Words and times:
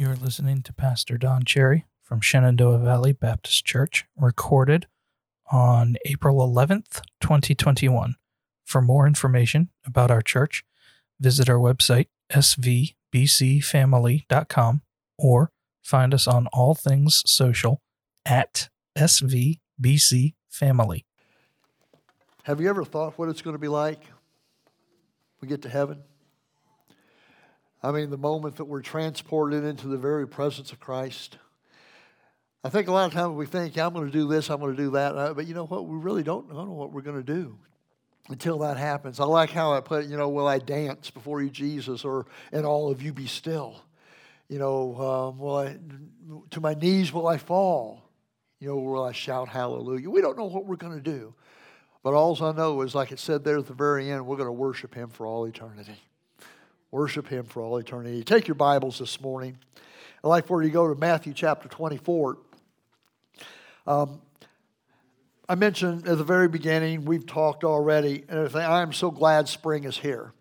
You're 0.00 0.16
listening 0.16 0.62
to 0.62 0.72
Pastor 0.72 1.18
Don 1.18 1.44
Cherry 1.44 1.84
from 2.02 2.22
Shenandoah 2.22 2.78
Valley 2.78 3.12
Baptist 3.12 3.66
Church, 3.66 4.06
recorded 4.16 4.86
on 5.52 5.98
April 6.06 6.38
11th, 6.38 7.02
2021. 7.20 8.14
For 8.64 8.80
more 8.80 9.06
information 9.06 9.68
about 9.84 10.10
our 10.10 10.22
church, 10.22 10.64
visit 11.20 11.50
our 11.50 11.58
website, 11.58 12.06
svbcfamily.com, 12.32 14.82
or 15.18 15.52
find 15.82 16.14
us 16.14 16.26
on 16.26 16.46
all 16.46 16.74
things 16.74 17.22
social 17.26 17.82
at 18.24 18.70
svbcfamily. 18.96 21.04
Have 22.44 22.58
you 22.58 22.70
ever 22.70 22.86
thought 22.86 23.18
what 23.18 23.28
it's 23.28 23.42
going 23.42 23.54
to 23.54 23.60
be 23.60 23.68
like 23.68 24.00
when 24.00 25.42
we 25.42 25.48
get 25.48 25.60
to 25.60 25.68
heaven? 25.68 26.04
I 27.82 27.92
mean, 27.92 28.10
the 28.10 28.18
moment 28.18 28.56
that 28.56 28.66
we're 28.66 28.82
transported 28.82 29.64
into 29.64 29.88
the 29.88 29.96
very 29.96 30.28
presence 30.28 30.72
of 30.72 30.80
Christ. 30.80 31.38
I 32.62 32.68
think 32.68 32.88
a 32.88 32.92
lot 32.92 33.06
of 33.06 33.14
times 33.14 33.34
we 33.34 33.46
think, 33.46 33.78
I'm 33.78 33.94
going 33.94 34.06
to 34.06 34.12
do 34.12 34.28
this, 34.28 34.50
I'm 34.50 34.60
going 34.60 34.76
to 34.76 34.82
do 34.82 34.90
that. 34.90 35.16
Uh, 35.16 35.32
but 35.32 35.46
you 35.46 35.54
know 35.54 35.64
what? 35.64 35.86
We 35.86 35.96
really 35.96 36.22
don't 36.22 36.52
know 36.52 36.64
what 36.64 36.92
we're 36.92 37.00
going 37.00 37.16
to 37.16 37.22
do 37.22 37.56
until 38.28 38.58
that 38.58 38.76
happens. 38.76 39.18
I 39.18 39.24
like 39.24 39.50
how 39.50 39.72
I 39.72 39.80
put, 39.80 40.06
you 40.06 40.18
know, 40.18 40.28
will 40.28 40.46
I 40.46 40.58
dance 40.58 41.10
before 41.10 41.42
you, 41.42 41.48
Jesus, 41.48 42.04
or 42.04 42.26
and 42.52 42.66
all 42.66 42.90
of 42.90 43.00
you 43.00 43.14
be 43.14 43.26
still? 43.26 43.80
You 44.48 44.58
know, 44.58 45.00
um, 45.00 45.38
will 45.38 45.56
I, 45.56 45.76
to 46.50 46.60
my 46.60 46.74
knees 46.74 47.12
will 47.12 47.26
I 47.26 47.38
fall? 47.38 48.02
You 48.58 48.68
know, 48.68 48.76
will 48.76 49.04
I 49.04 49.12
shout 49.12 49.48
hallelujah? 49.48 50.10
We 50.10 50.20
don't 50.20 50.36
know 50.36 50.44
what 50.44 50.66
we're 50.66 50.76
going 50.76 50.96
to 50.96 51.00
do. 51.00 51.34
But 52.02 52.14
all 52.14 52.42
I 52.42 52.52
know 52.52 52.80
is, 52.82 52.94
like 52.94 53.12
it 53.12 53.18
said 53.18 53.44
there 53.44 53.58
at 53.58 53.66
the 53.66 53.74
very 53.74 54.10
end, 54.10 54.26
we're 54.26 54.36
going 54.36 54.48
to 54.48 54.52
worship 54.52 54.94
Him 54.94 55.08
for 55.08 55.26
all 55.26 55.46
eternity. 55.46 55.96
Worship 56.92 57.28
Him 57.28 57.44
for 57.44 57.62
all 57.62 57.76
eternity. 57.76 58.24
Take 58.24 58.48
your 58.48 58.56
Bibles 58.56 58.98
this 58.98 59.20
morning. 59.20 59.56
I'd 60.24 60.28
like 60.28 60.48
for 60.48 60.60
you 60.60 60.68
to 60.68 60.72
go 60.72 60.92
to 60.92 60.98
Matthew 60.98 61.32
chapter 61.32 61.68
24. 61.68 62.36
Um, 63.86 64.20
I 65.48 65.54
mentioned 65.54 66.08
at 66.08 66.18
the 66.18 66.24
very 66.24 66.48
beginning, 66.48 67.04
we've 67.04 67.26
talked 67.26 67.62
already, 67.62 68.24
and 68.28 68.38
everything. 68.38 68.62
I 68.62 68.82
am 68.82 68.92
so 68.92 69.12
glad 69.12 69.48
spring 69.48 69.84
is 69.84 69.98
here. 69.98 70.32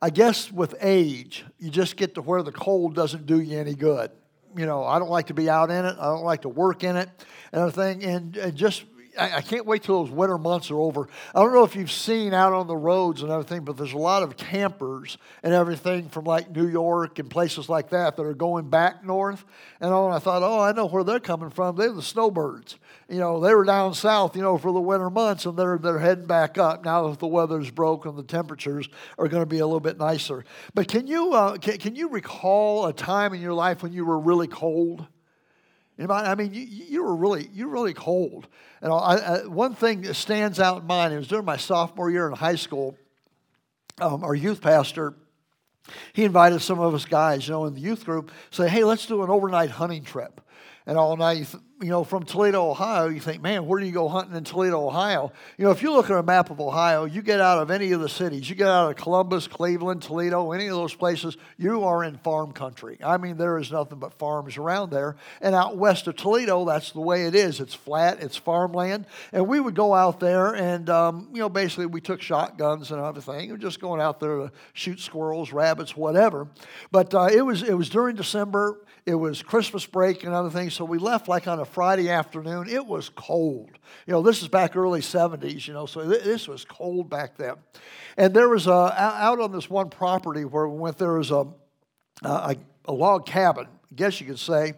I 0.00 0.08
guess 0.08 0.50
with 0.50 0.74
age, 0.80 1.44
you 1.58 1.68
just 1.68 1.96
get 1.98 2.14
to 2.14 2.22
where 2.22 2.42
the 2.42 2.52
cold 2.52 2.94
doesn't 2.94 3.26
do 3.26 3.38
you 3.38 3.58
any 3.58 3.74
good. 3.74 4.10
You 4.56 4.64
know, 4.64 4.84
I 4.84 4.98
don't 4.98 5.10
like 5.10 5.26
to 5.26 5.34
be 5.34 5.50
out 5.50 5.70
in 5.70 5.84
it. 5.84 5.96
I 6.00 6.06
don't 6.06 6.24
like 6.24 6.42
to 6.42 6.48
work 6.48 6.82
in 6.82 6.96
it 6.96 7.10
and 7.52 7.60
everything. 7.60 8.04
And, 8.04 8.36
and 8.38 8.56
just 8.56 8.84
I, 9.20 9.36
I, 9.36 9.40
can't 9.42 9.66
wait 9.66 9.82
till 9.82 10.02
those 10.02 10.10
winter 10.10 10.38
months 10.38 10.70
are 10.70 10.80
over. 10.80 11.08
I 11.34 11.40
don't 11.40 11.52
know 11.52 11.64
if 11.64 11.76
you've 11.76 11.92
seen 11.92 12.32
out 12.32 12.54
on 12.54 12.66
the 12.66 12.76
roads 12.76 13.22
and 13.22 13.30
everything, 13.30 13.64
but 13.64 13.76
there's 13.76 13.92
a 13.92 13.98
lot 13.98 14.22
of 14.22 14.36
campers 14.36 15.18
and 15.42 15.52
everything 15.52 16.08
from 16.08 16.24
like 16.24 16.50
New 16.50 16.66
York 16.66 17.18
and 17.18 17.28
places 17.28 17.68
like 17.68 17.90
that 17.90 18.16
that 18.16 18.22
are 18.22 18.34
going 18.34 18.70
back 18.70 19.04
north. 19.04 19.44
And 19.80 19.92
all, 19.92 20.10
I 20.10 20.18
thought, 20.18 20.42
oh, 20.42 20.60
I 20.60 20.72
know 20.72 20.86
where 20.86 21.04
they're 21.04 21.20
coming 21.20 21.50
from. 21.50 21.76
They're 21.76 21.92
the 21.92 22.02
snowbirds. 22.02 22.76
You 23.08 23.18
know, 23.18 23.40
they 23.40 23.54
were 23.54 23.64
down 23.64 23.92
south, 23.92 24.36
you 24.36 24.42
know, 24.42 24.56
for 24.56 24.72
the 24.72 24.80
winter 24.80 25.10
months, 25.10 25.44
and 25.44 25.58
they're 25.58 25.78
they're 25.78 25.98
heading 25.98 26.26
back 26.26 26.58
up 26.58 26.84
now 26.84 27.08
that 27.08 27.18
the 27.18 27.26
weather's 27.26 27.70
broken. 27.70 28.16
The 28.16 28.22
temperatures 28.22 28.88
are 29.18 29.28
going 29.28 29.42
to 29.42 29.46
be 29.46 29.58
a 29.58 29.66
little 29.66 29.80
bit 29.80 29.98
nicer. 29.98 30.44
But 30.74 30.88
can 30.88 31.06
you 31.06 31.34
uh, 31.34 31.58
can, 31.58 31.78
can 31.78 31.96
you 31.96 32.08
recall 32.08 32.86
a 32.86 32.92
time 32.92 33.34
in 33.34 33.40
your 33.40 33.54
life 33.54 33.82
when 33.82 33.92
you 33.92 34.04
were 34.04 34.18
really 34.18 34.46
cold? 34.46 35.06
I 36.08 36.34
mean, 36.34 36.54
you, 36.54 36.62
you 36.62 37.04
were 37.04 37.16
really 37.16 37.50
you 37.52 37.66
were 37.66 37.72
really 37.72 37.94
cold. 37.94 38.46
And 38.80 38.92
I, 38.92 38.96
I, 38.96 39.46
one 39.46 39.74
thing 39.74 40.02
that 40.02 40.14
stands 40.14 40.60
out 40.60 40.82
in 40.82 40.86
mind, 40.86 41.12
it 41.12 41.18
was 41.18 41.28
during 41.28 41.44
my 41.44 41.56
sophomore 41.58 42.10
year 42.10 42.26
in 42.26 42.34
high 42.34 42.54
school, 42.54 42.96
um, 44.00 44.24
our 44.24 44.34
youth 44.34 44.62
pastor, 44.62 45.14
he 46.12 46.24
invited 46.24 46.60
some 46.60 46.80
of 46.80 46.94
us 46.94 47.04
guys, 47.04 47.46
you 47.46 47.52
know, 47.52 47.66
in 47.66 47.74
the 47.74 47.80
youth 47.80 48.04
group, 48.04 48.30
say, 48.50 48.68
hey, 48.68 48.84
let's 48.84 49.06
do 49.06 49.22
an 49.22 49.30
overnight 49.30 49.70
hunting 49.70 50.04
trip. 50.04 50.40
And 50.86 50.96
all 50.96 51.16
night, 51.16 51.54
you 51.80 51.88
know, 51.88 52.04
from 52.04 52.24
Toledo, 52.24 52.70
Ohio, 52.70 53.08
you 53.08 53.20
think, 53.20 53.40
man, 53.40 53.64
where 53.64 53.80
do 53.80 53.86
you 53.86 53.92
go 53.92 54.06
hunting 54.06 54.36
in 54.36 54.44
Toledo, 54.44 54.86
Ohio? 54.86 55.32
You 55.56 55.64
know, 55.64 55.70
if 55.70 55.82
you 55.82 55.92
look 55.92 56.10
at 56.10 56.16
a 56.18 56.22
map 56.22 56.50
of 56.50 56.60
Ohio, 56.60 57.06
you 57.06 57.22
get 57.22 57.40
out 57.40 57.58
of 57.58 57.70
any 57.70 57.92
of 57.92 58.00
the 58.00 58.08
cities, 58.08 58.50
you 58.50 58.54
get 58.54 58.68
out 58.68 58.90
of 58.90 58.96
Columbus, 58.96 59.48
Cleveland, 59.48 60.02
Toledo, 60.02 60.52
any 60.52 60.66
of 60.66 60.74
those 60.74 60.94
places, 60.94 61.38
you 61.56 61.84
are 61.84 62.04
in 62.04 62.18
farm 62.18 62.52
country. 62.52 62.98
I 63.02 63.16
mean, 63.16 63.38
there 63.38 63.56
is 63.56 63.72
nothing 63.72 63.98
but 63.98 64.12
farms 64.12 64.58
around 64.58 64.90
there. 64.90 65.16
And 65.40 65.54
out 65.54 65.78
west 65.78 66.06
of 66.06 66.16
Toledo, 66.16 66.66
that's 66.66 66.92
the 66.92 67.00
way 67.00 67.26
it 67.26 67.34
is. 67.34 67.60
It's 67.60 67.74
flat, 67.74 68.22
it's 68.22 68.36
farmland. 68.36 69.06
And 69.32 69.48
we 69.48 69.58
would 69.58 69.74
go 69.74 69.94
out 69.94 70.20
there 70.20 70.54
and, 70.54 70.90
um, 70.90 71.28
you 71.32 71.40
know, 71.40 71.48
basically 71.48 71.86
we 71.86 72.02
took 72.02 72.20
shotguns 72.20 72.90
and 72.90 73.02
everything. 73.02 73.46
We 73.48 73.52
were 73.52 73.58
just 73.58 73.80
going 73.80 74.02
out 74.02 74.20
there 74.20 74.36
to 74.36 74.52
shoot 74.74 75.00
squirrels, 75.00 75.50
rabbits, 75.50 75.96
whatever. 75.96 76.48
But 76.92 77.14
uh, 77.14 77.28
it, 77.32 77.40
was, 77.40 77.62
it 77.62 77.74
was 77.74 77.88
during 77.88 78.16
December. 78.16 78.80
It 79.06 79.14
was 79.14 79.42
Christmas 79.42 79.86
break 79.86 80.24
and 80.24 80.34
other 80.34 80.50
things, 80.50 80.74
so 80.74 80.84
we 80.84 80.98
left 80.98 81.26
like 81.26 81.48
on 81.48 81.58
a 81.58 81.64
Friday 81.70 82.10
afternoon. 82.10 82.68
It 82.68 82.84
was 82.84 83.08
cold. 83.08 83.70
You 84.06 84.12
know, 84.12 84.22
this 84.22 84.42
is 84.42 84.48
back 84.48 84.76
early 84.76 85.00
70s, 85.00 85.66
you 85.66 85.74
know, 85.74 85.86
so 85.86 86.08
th- 86.08 86.22
this 86.22 86.48
was 86.48 86.64
cold 86.64 87.08
back 87.08 87.36
then. 87.36 87.54
And 88.16 88.34
there 88.34 88.48
was 88.48 88.66
a, 88.66 88.94
out 88.98 89.40
on 89.40 89.52
this 89.52 89.70
one 89.70 89.90
property 89.90 90.44
where 90.44 90.68
we 90.68 90.78
went, 90.78 90.98
there 90.98 91.14
was 91.14 91.30
a, 91.30 91.46
a, 92.22 92.56
a 92.84 92.92
log 92.92 93.26
cabin, 93.26 93.66
I 93.66 93.94
guess 93.94 94.20
you 94.20 94.26
could 94.26 94.38
say, 94.38 94.74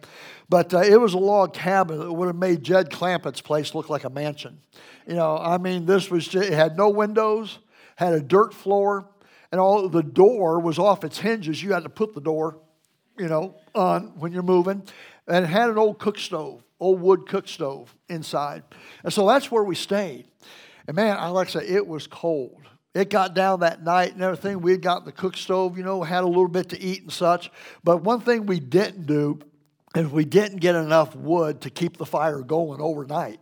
but 0.49 0.73
uh, 0.73 0.79
it 0.79 0.99
was 0.99 1.13
a 1.13 1.19
log 1.19 1.53
cabin 1.53 1.99
that 1.99 2.13
would 2.13 2.27
have 2.27 2.35
made 2.35 2.63
Jed 2.63 2.89
Clampett's 2.89 3.41
place 3.41 3.73
look 3.75 3.89
like 3.89 4.03
a 4.03 4.09
mansion. 4.09 4.59
You 5.07 5.15
know, 5.15 5.37
I 5.37 5.57
mean, 5.57 5.85
this 5.85 6.09
was, 6.09 6.27
just, 6.27 6.47
it 6.47 6.53
had 6.53 6.77
no 6.77 6.89
windows, 6.89 7.59
had 7.95 8.13
a 8.13 8.21
dirt 8.21 8.53
floor, 8.53 9.09
and 9.51 9.59
all 9.59 9.87
the 9.89 10.03
door 10.03 10.59
was 10.59 10.79
off 10.79 11.03
its 11.03 11.19
hinges. 11.19 11.61
You 11.61 11.73
had 11.73 11.83
to 11.83 11.89
put 11.89 12.13
the 12.13 12.21
door 12.21 12.57
you 13.17 13.27
know, 13.27 13.55
on 13.75 14.13
when 14.17 14.31
you're 14.31 14.43
moving. 14.43 14.83
And 15.27 15.45
it 15.45 15.47
had 15.47 15.69
an 15.69 15.77
old 15.77 15.99
cook 15.99 16.17
stove, 16.17 16.63
old 16.83 17.01
wood 17.01 17.27
cook 17.27 17.47
stove 17.47 17.95
inside. 18.09 18.63
And 19.03 19.13
so 19.13 19.27
that's 19.27 19.49
where 19.49 19.63
we 19.63 19.75
stayed. 19.75 20.25
And 20.87 20.95
man, 20.95 21.17
I 21.17 21.29
like 21.29 21.47
to 21.49 21.59
say, 21.59 21.67
it 21.67 21.87
was 21.87 22.07
cold. 22.07 22.61
It 22.93 23.09
got 23.09 23.33
down 23.33 23.61
that 23.61 23.83
night 23.83 24.13
and 24.13 24.21
everything. 24.21 24.61
We 24.61 24.71
had 24.71 24.81
got 24.81 25.05
the 25.05 25.11
cook 25.11 25.35
stove, 25.35 25.77
you 25.77 25.83
know, 25.83 26.03
had 26.03 26.23
a 26.23 26.27
little 26.27 26.47
bit 26.47 26.69
to 26.69 26.79
eat 26.79 27.01
and 27.01 27.11
such. 27.11 27.51
But 27.83 28.03
one 28.03 28.19
thing 28.19 28.45
we 28.45 28.59
didn't 28.59 29.07
do 29.07 29.39
is 29.95 30.07
we 30.07 30.25
didn't 30.25 30.57
get 30.57 30.75
enough 30.75 31.15
wood 31.15 31.61
to 31.61 31.69
keep 31.69 31.97
the 31.97 32.05
fire 32.05 32.41
going 32.41 32.81
overnight 32.81 33.39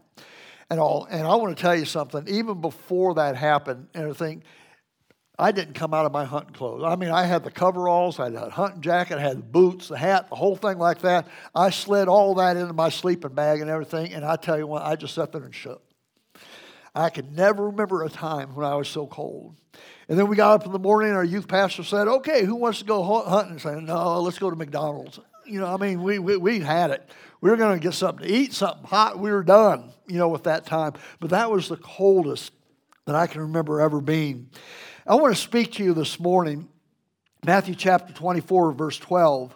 and 0.69 0.79
all. 0.79 1.05
And 1.09 1.27
I 1.27 1.35
want 1.35 1.55
to 1.55 1.61
tell 1.61 1.75
you 1.75 1.85
something, 1.85 2.27
even 2.27 2.61
before 2.61 3.15
that 3.15 3.35
happened 3.35 3.87
and 3.93 4.03
everything, 4.03 4.43
I 5.39 5.51
didn't 5.51 5.73
come 5.73 5.93
out 5.93 6.05
of 6.05 6.11
my 6.11 6.25
hunting 6.25 6.53
clothes. 6.53 6.83
I 6.83 6.95
mean, 6.95 7.09
I 7.09 7.23
had 7.23 7.43
the 7.43 7.51
coveralls, 7.51 8.19
I 8.19 8.25
had 8.25 8.35
a 8.35 8.49
hunting 8.49 8.81
jacket, 8.81 9.17
I 9.17 9.21
had 9.21 9.37
the 9.37 9.43
boots, 9.43 9.87
the 9.87 9.97
hat, 9.97 10.29
the 10.29 10.35
whole 10.35 10.55
thing 10.55 10.77
like 10.77 10.99
that. 11.01 11.27
I 11.55 11.69
slid 11.69 12.07
all 12.07 12.35
that 12.35 12.57
into 12.57 12.73
my 12.73 12.89
sleeping 12.89 13.33
bag 13.33 13.61
and 13.61 13.69
everything, 13.69 14.13
and 14.13 14.23
I 14.23 14.35
tell 14.35 14.57
you 14.57 14.67
what, 14.67 14.83
I 14.83 14.95
just 14.95 15.15
sat 15.15 15.31
there 15.31 15.43
and 15.43 15.55
shook. 15.55 15.81
I 16.93 17.09
can 17.09 17.33
never 17.33 17.67
remember 17.67 18.03
a 18.03 18.09
time 18.09 18.53
when 18.53 18.65
I 18.65 18.75
was 18.75 18.89
so 18.89 19.07
cold. 19.07 19.55
And 20.09 20.19
then 20.19 20.27
we 20.27 20.35
got 20.35 20.59
up 20.59 20.65
in 20.65 20.73
the 20.73 20.79
morning, 20.79 21.09
and 21.09 21.17
our 21.17 21.23
youth 21.23 21.47
pastor 21.47 21.83
said, 21.83 22.07
Okay, 22.07 22.43
who 22.43 22.55
wants 22.55 22.79
to 22.79 22.85
go 22.85 23.01
hunting? 23.01 23.55
I 23.55 23.59
said, 23.59 23.83
No, 23.83 24.19
let's 24.19 24.39
go 24.39 24.49
to 24.49 24.55
McDonald's. 24.55 25.19
You 25.45 25.61
know, 25.61 25.73
I 25.73 25.77
mean, 25.77 26.03
we, 26.03 26.19
we, 26.19 26.37
we 26.37 26.59
had 26.59 26.91
it. 26.91 27.09
We 27.39 27.49
were 27.49 27.57
going 27.57 27.79
to 27.79 27.83
get 27.83 27.93
something 27.93 28.27
to 28.27 28.33
eat, 28.33 28.53
something 28.53 28.85
hot. 28.85 29.19
We 29.19 29.31
were 29.31 29.43
done, 29.43 29.91
you 30.07 30.17
know, 30.17 30.27
with 30.27 30.43
that 30.43 30.65
time. 30.65 30.93
But 31.19 31.31
that 31.31 31.49
was 31.49 31.69
the 31.69 31.77
coldest 31.77 32.51
that 33.05 33.15
I 33.15 33.25
can 33.25 33.41
remember 33.41 33.81
ever 33.81 34.01
being. 34.01 34.49
I 35.07 35.15
want 35.15 35.35
to 35.35 35.41
speak 35.41 35.71
to 35.73 35.83
you 35.83 35.95
this 35.95 36.19
morning, 36.19 36.69
Matthew 37.43 37.73
chapter 37.73 38.13
24, 38.13 38.73
verse 38.73 38.99
12. 38.99 39.55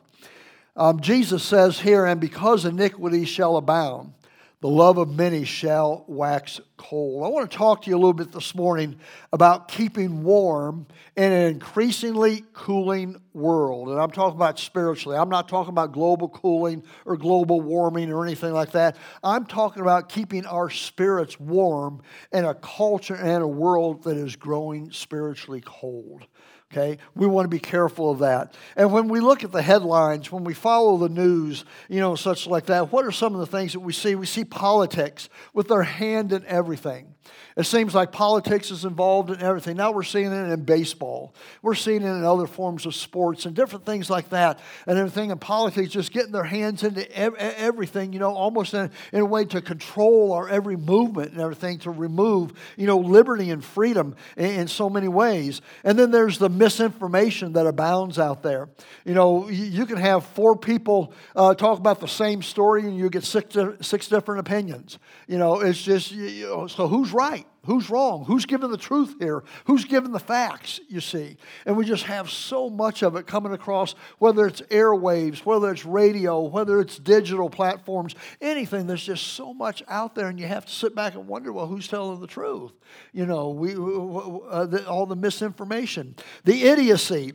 Um, 0.76 1.00
Jesus 1.02 1.44
says 1.44 1.80
here, 1.80 2.04
And 2.08 2.20
because 2.20 2.66
iniquity 2.66 3.26
shall 3.26 3.58
abound, 3.58 4.14
the 4.62 4.70
love 4.70 4.98
of 4.98 5.16
many 5.16 5.46
shall 5.46 6.04
wax 6.08 6.60
cold. 6.90 7.24
I 7.24 7.30
want 7.30 7.50
to 7.50 7.58
talk 7.58 7.84
to 7.84 7.90
you 7.90 7.96
a 7.96 7.98
little 7.98 8.14
bit 8.14 8.32
this 8.32 8.54
morning 8.54 8.98
about 9.34 9.68
keeping 9.68 10.24
warm 10.24 10.86
in 11.16 11.32
an 11.32 11.52
increasingly 11.52 12.44
cooling 12.54 13.20
world. 13.34 13.90
And 13.90 14.00
I'm 14.00 14.12
talking 14.12 14.36
about 14.36 14.60
spiritually. 14.60 15.18
I'm 15.18 15.30
not 15.30 15.50
talking 15.50 15.70
about 15.70 15.94
global 15.94 16.30
cooling 16.30 16.84
or 17.06 17.18
global 17.18 17.60
warming 17.62 18.12
or 18.12 18.24
anything 18.24 18.54
like 18.54 18.72
that. 18.72 18.98
I'm 19.24 19.46
talking 19.46 19.82
about 19.82 20.10
keeping 20.10 20.46
our 20.46 20.70
spirits 20.70 21.40
warm 21.40 22.02
in 22.32 22.46
a 22.46 22.54
culture 22.54 23.16
and 23.16 23.42
a 23.42 23.48
world 23.48 24.04
that 24.04 24.18
is 24.18 24.36
growing 24.36 24.92
spiritually 24.92 25.64
cold. 25.66 26.28
Okay, 26.72 26.98
we 27.14 27.28
want 27.28 27.46
to 27.46 27.50
be 27.50 27.60
careful 27.60 28.10
of 28.10 28.20
that. 28.20 28.56
And 28.76 28.92
when 28.92 29.08
we 29.08 29.20
look 29.20 29.44
at 29.44 29.52
the 29.52 29.62
headlines, 29.62 30.32
when 30.32 30.44
we 30.44 30.54
follow 30.54 30.98
the 30.98 31.10
news, 31.10 31.64
you 31.88 32.00
know, 32.00 32.16
such 32.16 32.48
like 32.48 32.66
that, 32.66 32.92
what 32.92 33.06
are 33.06 33.12
some 33.12 33.34
of 33.34 33.40
the 33.40 33.46
things 33.46 33.74
that 33.74 33.80
we 33.80 33.94
see? 33.94 34.16
We 34.16 34.26
see 34.26 34.44
politics 34.44 35.30
with 35.54 35.68
their 35.68 35.84
hand 35.84 36.34
in 36.34 36.44
everything 36.46 36.75
everything. 36.76 37.15
It 37.56 37.64
seems 37.64 37.96
like 37.96 38.12
politics 38.12 38.70
is 38.70 38.84
involved 38.84 39.30
in 39.30 39.42
everything. 39.42 39.78
Now 39.78 39.92
we're 39.92 40.04
seeing 40.04 40.32
it 40.32 40.52
in 40.52 40.64
baseball. 40.66 41.34
We're 41.62 41.76
seeing 41.76 42.02
it 42.02 42.08
in 42.08 42.24
other 42.24 42.48
forms 42.48 42.86
of 42.86 42.94
sports 42.94 43.46
and 43.46 43.56
different 43.56 43.86
things 43.86 44.10
like 44.10 44.30
that. 44.30 44.60
And 44.86 44.98
everything 44.98 45.32
in 45.32 45.38
politics, 45.38 45.90
just 45.90 46.12
getting 46.12 46.34
their 46.34 46.44
hands 46.44 46.84
into 46.84 47.10
everything, 47.16 48.12
you 48.12 48.20
know, 48.20 48.34
almost 48.34 48.74
in, 48.74 48.92
in 49.14 49.22
a 49.22 49.26
way 49.26 49.46
to 49.46 49.62
control 49.62 50.34
our 50.34 50.50
every 50.50 50.76
movement 50.76 51.32
and 51.32 51.40
everything, 51.40 51.80
to 51.80 51.92
remove, 51.92 52.52
you 52.76 52.88
know, 52.88 52.98
liberty 52.98 53.50
and 53.52 53.64
freedom 53.64 54.16
in, 54.36 54.46
in 54.46 54.68
so 54.68 54.90
many 54.90 55.08
ways. 55.08 55.62
And 55.86 55.98
then 55.98 56.12
there's 56.12 56.38
the 56.38 56.50
misinformation 56.50 57.54
that 57.54 57.68
abounds 57.68 58.20
out 58.20 58.44
there. 58.44 58.68
You 59.06 59.14
know, 59.14 59.48
you, 59.48 59.66
you 59.66 59.86
can 59.86 59.98
have 59.98 60.26
four 60.26 60.58
people 60.58 61.14
uh, 61.36 61.56
talk 61.56 61.80
about 61.80 62.02
the 62.02 62.08
same 62.08 62.42
story 62.42 62.82
and 62.82 62.98
you 62.98 63.10
get 63.10 63.24
six, 63.24 63.56
six 63.82 64.08
different 64.10 64.42
opinions. 64.42 65.00
You 65.28 65.38
know, 65.38 65.62
it's 65.62 65.82
just, 65.82 66.12
you 66.12 66.48
know, 66.48 66.68
so 66.68 66.88
who's 66.88 67.14
right? 67.16 67.48
Who's 67.66 67.90
wrong? 67.90 68.26
Who's 68.26 68.46
giving 68.46 68.70
the 68.70 68.78
truth 68.78 69.16
here? 69.20 69.44
Who's 69.66 69.86
giving 69.86 70.12
the 70.12 70.20
facts, 70.20 70.80
you 70.88 71.02
see? 71.02 71.38
And 71.66 71.76
we 71.76 71.86
just 71.86 72.04
have 72.04 72.30
so 72.30 72.70
much 72.70 73.02
of 73.02 73.16
it 73.16 73.26
coming 73.26 73.54
across, 73.54 73.96
whether 74.20 74.46
it's 74.46 74.62
airwaves, 74.62 75.40
whether 75.40 75.72
it's 75.72 75.86
radio, 75.86 76.42
whether 76.42 76.80
it's 76.80 77.00
digital 77.00 77.50
platforms, 77.50 78.14
anything. 78.40 78.86
There's 78.86 79.04
just 79.04 79.28
so 79.28 79.54
much 79.54 79.82
out 79.88 80.14
there, 80.14 80.28
and 80.28 80.40
you 80.40 80.46
have 80.46 80.66
to 80.66 80.72
sit 80.72 80.94
back 80.94 81.16
and 81.16 81.28
wonder, 81.28 81.52
well, 81.52 81.66
who's 81.66 81.88
telling 81.88 82.20
the 82.20 82.28
truth? 82.28 82.72
You 83.14 83.26
know, 83.26 83.50
we, 83.50 83.72
uh, 83.72 84.66
the, 84.68 84.86
all 84.88 85.08
the 85.08 85.16
misinformation, 85.16 86.16
the 86.44 86.66
idiocy, 86.66 87.34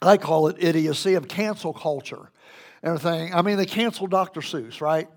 I 0.00 0.16
call 0.16 0.48
it 0.48 0.56
idiocy 0.58 1.14
of 1.14 1.28
cancel 1.28 1.74
culture. 1.74 2.30
And 2.82 2.96
everything. 2.96 3.34
I 3.34 3.42
mean, 3.42 3.58
they 3.58 3.66
canceled 3.66 4.10
Dr. 4.10 4.40
Seuss, 4.40 4.80
right? 4.80 5.08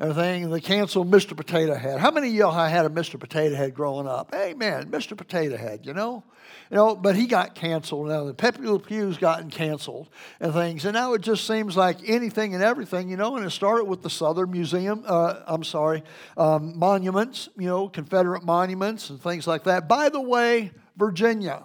Everything. 0.00 0.50
They 0.50 0.60
canceled 0.60 1.10
Mr. 1.10 1.36
Potato 1.36 1.74
Head. 1.74 1.98
How 1.98 2.10
many 2.10 2.28
of 2.28 2.34
y'all 2.34 2.52
had 2.52 2.86
a 2.86 2.88
Mr. 2.88 3.18
Potato 3.18 3.54
Head 3.54 3.74
growing 3.74 4.06
up? 4.06 4.34
Hey, 4.34 4.54
man, 4.54 4.90
Mr. 4.90 5.16
Potato 5.16 5.56
Head, 5.56 5.80
you 5.84 5.92
know? 5.92 6.24
You 6.70 6.76
know, 6.76 6.96
but 6.96 7.16
he 7.16 7.26
got 7.26 7.54
canceled. 7.54 8.08
Now 8.08 8.24
the 8.24 8.34
Pepe 8.34 8.62
Le 8.62 8.78
Pew's 8.78 9.18
gotten 9.18 9.50
canceled 9.50 10.08
and 10.40 10.52
things. 10.52 10.84
And 10.84 10.94
now 10.94 11.14
it 11.14 11.22
just 11.22 11.46
seems 11.46 11.76
like 11.76 11.98
anything 12.06 12.54
and 12.54 12.62
everything, 12.62 13.08
you 13.08 13.16
know. 13.16 13.36
And 13.36 13.44
it 13.44 13.50
started 13.50 13.84
with 13.84 14.02
the 14.02 14.10
Southern 14.10 14.50
Museum, 14.50 15.02
uh, 15.06 15.42
I'm 15.46 15.64
sorry, 15.64 16.02
um, 16.36 16.78
monuments, 16.78 17.48
you 17.56 17.66
know, 17.66 17.88
Confederate 17.88 18.44
monuments 18.44 19.10
and 19.10 19.20
things 19.20 19.46
like 19.46 19.64
that. 19.64 19.88
By 19.88 20.08
the 20.10 20.20
way, 20.20 20.72
Virginia, 20.96 21.64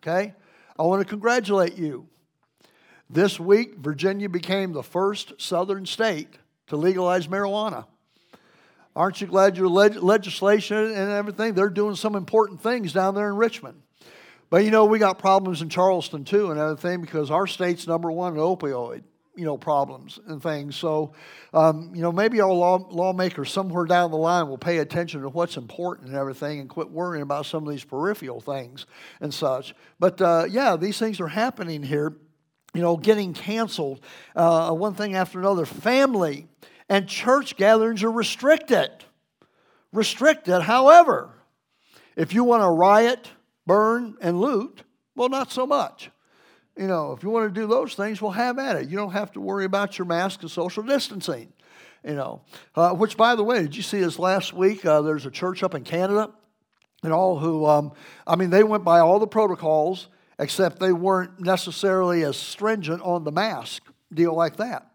okay? 0.00 0.34
I 0.78 0.82
want 0.82 1.02
to 1.02 1.08
congratulate 1.08 1.76
you. 1.76 2.08
This 3.08 3.38
week, 3.38 3.76
Virginia 3.78 4.28
became 4.28 4.72
the 4.72 4.82
first 4.82 5.40
Southern 5.40 5.86
state 5.86 6.38
to 6.68 6.76
legalize 6.76 7.26
marijuana. 7.26 7.86
Aren't 8.94 9.20
you 9.20 9.26
glad 9.26 9.56
your 9.56 9.68
leg- 9.68 10.02
legislation 10.02 10.78
and 10.78 11.10
everything, 11.10 11.54
they're 11.54 11.68
doing 11.68 11.96
some 11.96 12.16
important 12.16 12.62
things 12.62 12.92
down 12.92 13.14
there 13.14 13.28
in 13.28 13.36
Richmond. 13.36 13.82
But 14.48 14.64
you 14.64 14.70
know, 14.70 14.84
we 14.84 14.98
got 14.98 15.18
problems 15.18 15.60
in 15.60 15.68
Charleston 15.68 16.24
too 16.24 16.50
and 16.50 16.58
other 16.58 16.76
thing, 16.76 17.00
because 17.00 17.30
our 17.30 17.46
state's 17.46 17.86
number 17.86 18.10
one 18.10 18.34
in 18.34 18.38
opioid, 18.38 19.02
you 19.34 19.44
know, 19.44 19.58
problems 19.58 20.18
and 20.28 20.42
things. 20.42 20.76
So, 20.76 21.12
um, 21.52 21.90
you 21.94 22.00
know, 22.00 22.12
maybe 22.12 22.40
our 22.40 22.52
law, 22.52 22.78
lawmakers 22.90 23.52
somewhere 23.52 23.84
down 23.84 24.10
the 24.10 24.16
line 24.16 24.48
will 24.48 24.56
pay 24.56 24.78
attention 24.78 25.20
to 25.22 25.28
what's 25.28 25.56
important 25.56 26.08
and 26.08 26.16
everything 26.16 26.60
and 26.60 26.68
quit 26.68 26.90
worrying 26.90 27.22
about 27.22 27.44
some 27.44 27.66
of 27.66 27.70
these 27.70 27.84
peripheral 27.84 28.40
things 28.40 28.86
and 29.20 29.34
such. 29.34 29.74
But 29.98 30.22
uh, 30.22 30.46
yeah, 30.48 30.76
these 30.76 30.98
things 30.98 31.20
are 31.20 31.28
happening 31.28 31.82
here 31.82 32.16
you 32.76 32.82
know, 32.82 32.98
getting 32.98 33.32
canceled, 33.32 34.00
uh, 34.34 34.70
one 34.70 34.94
thing 34.94 35.14
after 35.14 35.40
another. 35.40 35.64
Family 35.64 36.46
and 36.90 37.08
church 37.08 37.56
gatherings 37.56 38.02
are 38.02 38.10
restricted. 38.10 38.90
Restricted. 39.92 40.60
However, 40.60 41.30
if 42.16 42.34
you 42.34 42.44
want 42.44 42.62
to 42.62 42.68
riot, 42.68 43.30
burn, 43.66 44.16
and 44.20 44.38
loot, 44.38 44.82
well, 45.14 45.30
not 45.30 45.50
so 45.50 45.66
much. 45.66 46.10
You 46.76 46.86
know, 46.86 47.12
if 47.12 47.22
you 47.22 47.30
want 47.30 47.52
to 47.52 47.60
do 47.60 47.66
those 47.66 47.94
things, 47.94 48.20
well, 48.20 48.32
have 48.32 48.58
at 48.58 48.76
it. 48.76 48.90
You 48.90 48.98
don't 48.98 49.12
have 49.12 49.32
to 49.32 49.40
worry 49.40 49.64
about 49.64 49.96
your 49.96 50.04
mask 50.04 50.42
and 50.42 50.50
social 50.50 50.82
distancing. 50.82 51.50
You 52.04 52.14
know, 52.14 52.42
uh, 52.74 52.90
which, 52.90 53.16
by 53.16 53.34
the 53.36 53.42
way, 53.42 53.62
did 53.62 53.74
you 53.74 53.82
see 53.82 54.00
this 54.00 54.18
last 54.18 54.52
week? 54.52 54.84
Uh, 54.84 55.00
there's 55.00 55.24
a 55.24 55.30
church 55.30 55.62
up 55.62 55.74
in 55.74 55.82
Canada, 55.82 56.30
and 57.02 57.12
all 57.12 57.38
who, 57.38 57.64
um, 57.64 57.92
I 58.26 58.36
mean, 58.36 58.50
they 58.50 58.62
went 58.62 58.84
by 58.84 59.00
all 59.00 59.18
the 59.18 59.26
protocols 59.26 60.08
except 60.38 60.78
they 60.80 60.92
weren't 60.92 61.40
necessarily 61.40 62.22
as 62.24 62.36
stringent 62.36 63.02
on 63.02 63.24
the 63.24 63.32
mask 63.32 63.82
deal 64.12 64.34
like 64.34 64.56
that. 64.56 64.90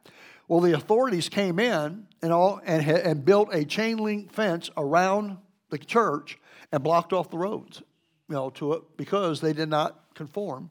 Well, 0.47 0.59
the 0.59 0.73
authorities 0.73 1.29
came 1.29 1.59
in 1.59 2.07
and, 2.21 2.33
all, 2.33 2.61
and, 2.65 2.87
and 2.87 3.25
built 3.25 3.49
a 3.53 3.65
chain 3.65 3.97
link 3.97 4.31
fence 4.31 4.69
around 4.77 5.37
the 5.69 5.77
church 5.77 6.37
and 6.71 6.83
blocked 6.83 7.13
off 7.13 7.29
the 7.29 7.37
roads 7.37 7.81
you 8.31 8.35
know, 8.37 8.49
to 8.49 8.73
it 8.73 8.83
because 8.95 9.41
they 9.41 9.51
did 9.51 9.67
not 9.67 10.15
conform 10.15 10.69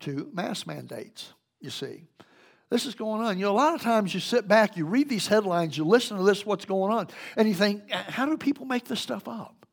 to 0.00 0.30
mask 0.32 0.66
mandates, 0.66 1.34
you 1.60 1.68
see. 1.68 2.04
This 2.70 2.86
is 2.86 2.94
going 2.94 3.20
on. 3.22 3.38
You 3.38 3.44
know, 3.44 3.52
a 3.52 3.54
lot 3.54 3.74
of 3.74 3.82
times 3.82 4.14
you 4.14 4.20
sit 4.20 4.48
back, 4.48 4.78
you 4.78 4.86
read 4.86 5.10
these 5.10 5.26
headlines, 5.26 5.76
you 5.76 5.84
listen 5.84 6.16
to 6.16 6.22
this, 6.22 6.46
what's 6.46 6.64
going 6.64 6.90
on, 6.90 7.08
and 7.36 7.46
you 7.46 7.52
think, 7.52 7.90
how 7.90 8.24
do 8.24 8.38
people 8.38 8.64
make 8.64 8.86
this 8.86 8.98
stuff 8.98 9.28
up? 9.28 9.66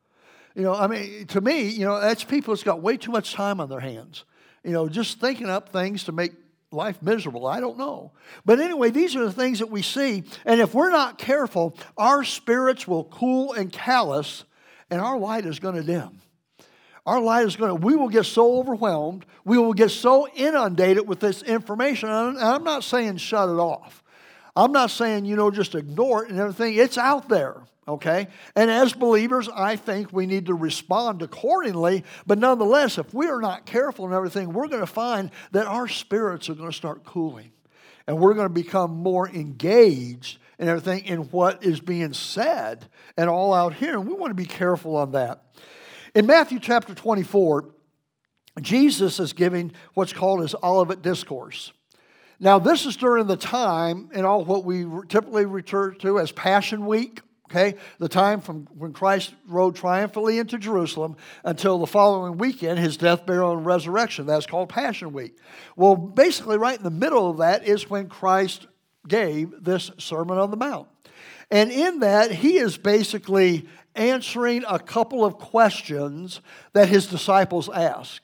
You 0.54 0.64
know, 0.64 0.76
I 0.76 0.88
mean, 0.88 1.28
to 1.28 1.40
me, 1.40 1.70
you 1.70 1.86
know, 1.86 2.02
that's 2.02 2.26
people 2.26 2.54
that's 2.54 2.64
got 2.64 2.82
way 2.82 2.98
too 2.98 3.12
much 3.12 3.32
time 3.32 3.62
on 3.62 3.70
their 3.70 3.80
hands 3.80 4.26
you 4.64 4.72
know, 4.72 4.90
just 4.90 5.20
thinking 5.20 5.50
up 5.50 5.70
things 5.70 6.06
to 6.06 6.12
make 6.12 6.34
life 6.72 7.02
miserable. 7.02 7.48
I 7.48 7.60
don't 7.60 7.78
know. 7.78 8.12
But 8.46 8.60
anyway, 8.60 8.92
these 8.92 9.16
are 9.16 9.26
the 9.26 9.32
things 9.32 9.60
that 9.60 9.70
we 9.70 9.82
see. 9.82 10.24
And 10.46 10.62
if 10.62 10.74
we're 10.74 10.92
not 10.92 11.18
careful, 11.18 11.76
our 11.98 12.24
spirits 12.24 12.88
will 12.88 13.06
cool 13.06 13.54
and 13.54 13.72
callous, 13.72 14.44
and 14.90 15.02
our 15.02 15.18
light 15.18 15.46
is 15.46 15.60
going 15.60 15.76
to 15.76 15.84
dim. 15.84 16.22
Our 17.06 17.20
light 17.20 17.46
is 17.46 17.56
going 17.56 17.70
to, 17.70 17.76
we 17.76 17.96
will 17.96 18.10
get 18.10 18.26
so 18.26 18.60
overwhelmed, 18.60 19.26
we 19.44 19.58
will 19.58 19.74
get 19.74 19.90
so 19.90 20.28
inundated 20.36 21.08
with 21.08 21.20
this 21.20 21.42
information. 21.42 22.10
And 22.10 22.38
I'm 22.38 22.64
not 22.64 22.84
saying 22.84 23.18
shut 23.18 23.50
it 23.50 23.54
off. 23.54 24.04
I'm 24.56 24.72
not 24.72 24.92
saying, 24.92 25.26
you 25.26 25.36
know, 25.36 25.50
just 25.50 25.74
ignore 25.74 26.24
it 26.24 26.30
and 26.30 26.40
everything. 26.40 26.76
It's 26.76 26.98
out 26.98 27.30
there 27.30 27.64
okay? 27.90 28.28
And 28.56 28.72
as 28.72 28.94
believers, 28.94 29.50
I 29.54 29.76
think 29.76 30.14
we 30.14 30.26
need 30.26 30.46
to 30.46 30.54
respond 30.54 31.22
accordingly. 31.22 32.04
But 32.26 32.40
nonetheless, 32.40 32.98
if 32.98 33.14
we 33.14 33.28
are 33.28 33.42
not 33.42 33.66
careful 33.66 34.06
in 34.06 34.14
everything, 34.14 34.54
we're 34.54 34.68
going 34.68 34.82
to 34.82 34.88
find 34.88 35.32
that 35.52 35.68
our 35.68 35.88
spirits 35.88 36.50
are 36.50 36.56
going 36.56 36.70
to 36.70 36.76
start 36.76 37.04
cooling. 37.04 37.52
And 38.08 38.20
we're 38.20 38.34
going 38.34 38.48
to 38.48 38.54
become 38.54 38.92
more 38.92 39.28
engaged 39.30 40.40
in 40.58 40.68
everything 40.68 41.06
in 41.06 41.20
what 41.26 41.64
is 41.64 41.80
being 41.80 42.14
said 42.14 42.88
and 43.18 43.30
all 43.30 43.54
out 43.54 43.74
here. 43.74 43.94
And 43.94 44.08
we 44.08 44.14
want 44.14 44.32
to 44.32 44.36
be 44.36 44.46
careful 44.46 44.96
on 44.96 45.12
that. 45.12 45.44
In 46.16 46.26
Matthew 46.26 46.60
chapter 46.60 46.96
24, 46.96 47.70
Jesus 48.62 49.20
is 49.20 49.34
giving 49.34 49.72
what's 49.94 50.14
called 50.14 50.42
his 50.42 50.56
Olivet 50.64 51.02
Discourse. 51.02 51.72
Now, 52.40 52.58
this 52.58 52.86
is 52.86 52.96
during 52.96 53.28
the 53.28 53.38
time 53.38 54.10
in 54.14 54.26
all 54.26 54.46
what 54.46 54.64
we 54.64 54.86
typically 55.08 55.46
refer 55.46 55.92
to 55.92 56.20
as 56.20 56.32
Passion 56.32 56.86
Week 56.86 57.22
Okay, 57.50 57.80
the 57.98 58.08
time 58.08 58.42
from 58.42 58.68
when 58.78 58.94
Christ 58.94 59.34
rode 59.48 59.76
triumphantly 59.76 60.38
into 60.38 60.60
Jerusalem 60.60 61.18
until 61.44 61.80
the 61.80 61.88
following 61.88 62.38
weekend, 62.38 62.78
his 62.78 62.96
death, 62.96 63.26
burial, 63.26 63.54
and 63.54 63.66
resurrection. 63.66 64.28
That's 64.28 64.46
called 64.46 64.70
Passion 64.70 65.14
Week. 65.14 65.36
Well, 65.76 65.96
basically, 65.96 66.60
right 66.60 66.78
in 66.78 66.84
the 66.84 66.92
middle 66.92 67.28
of 67.28 67.38
that 67.38 67.66
is 67.66 67.90
when 67.90 68.08
Christ 68.08 68.68
gave 69.08 69.64
this 69.64 69.90
Sermon 69.98 70.38
on 70.38 70.52
the 70.52 70.58
Mount. 70.58 70.90
And 71.50 71.72
in 71.72 72.02
that, 72.02 72.30
he 72.32 72.58
is 72.58 72.78
basically 72.78 73.68
answering 73.96 74.64
a 74.68 74.78
couple 74.78 75.26
of 75.26 75.40
questions 75.40 76.42
that 76.74 76.88
his 76.88 77.08
disciples 77.08 77.68
asked. 77.68 78.22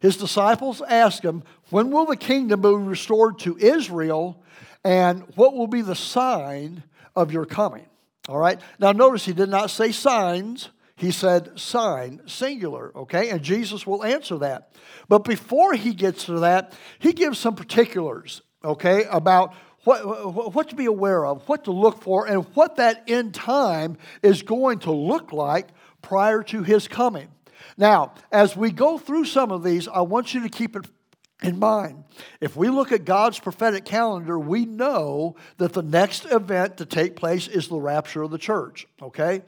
His 0.00 0.18
disciples 0.18 0.82
asked 0.82 1.22
him, 1.22 1.44
When 1.70 1.90
will 1.90 2.04
the 2.04 2.16
kingdom 2.16 2.60
be 2.60 2.68
restored 2.68 3.38
to 3.38 3.56
Israel? 3.56 4.42
And 4.84 5.22
what 5.34 5.54
will 5.54 5.66
be 5.66 5.80
the 5.80 5.96
sign 5.96 6.82
of 7.16 7.32
your 7.32 7.46
coming? 7.46 7.86
All 8.28 8.38
right. 8.38 8.60
Now, 8.78 8.92
notice 8.92 9.24
he 9.24 9.32
did 9.32 9.48
not 9.48 9.70
say 9.70 9.92
signs. 9.92 10.70
He 10.96 11.10
said 11.10 11.60
sign, 11.60 12.22
singular, 12.26 12.90
okay? 12.96 13.28
And 13.28 13.42
Jesus 13.42 13.86
will 13.86 14.02
answer 14.02 14.38
that. 14.38 14.72
But 15.08 15.24
before 15.24 15.74
he 15.74 15.92
gets 15.92 16.24
to 16.24 16.40
that, 16.40 16.72
he 16.98 17.12
gives 17.12 17.38
some 17.38 17.54
particulars, 17.54 18.40
okay, 18.64 19.04
about 19.10 19.54
what, 19.84 20.54
what 20.54 20.70
to 20.70 20.74
be 20.74 20.86
aware 20.86 21.26
of, 21.26 21.46
what 21.48 21.64
to 21.64 21.70
look 21.70 22.02
for, 22.02 22.26
and 22.26 22.44
what 22.54 22.76
that 22.76 23.04
end 23.08 23.34
time 23.34 23.98
is 24.22 24.42
going 24.42 24.78
to 24.80 24.90
look 24.90 25.32
like 25.32 25.68
prior 26.00 26.42
to 26.44 26.62
his 26.62 26.88
coming. 26.88 27.28
Now, 27.76 28.14
as 28.32 28.56
we 28.56 28.70
go 28.70 28.96
through 28.96 29.26
some 29.26 29.52
of 29.52 29.62
these, 29.62 29.86
I 29.88 30.00
want 30.00 30.32
you 30.32 30.42
to 30.42 30.48
keep 30.48 30.76
it 30.76 30.86
in 31.42 31.58
mind. 31.58 32.04
If 32.40 32.56
we 32.56 32.68
look 32.68 32.92
at 32.92 33.04
God's 33.04 33.38
prophetic 33.38 33.84
calendar, 33.84 34.38
we 34.38 34.64
know 34.64 35.36
that 35.58 35.74
the 35.74 35.82
next 35.82 36.24
event 36.26 36.78
to 36.78 36.86
take 36.86 37.16
place 37.16 37.46
is 37.46 37.68
the 37.68 37.78
rapture 37.78 38.22
of 38.22 38.30
the 38.30 38.38
church, 38.38 38.86
okay? 39.02 39.42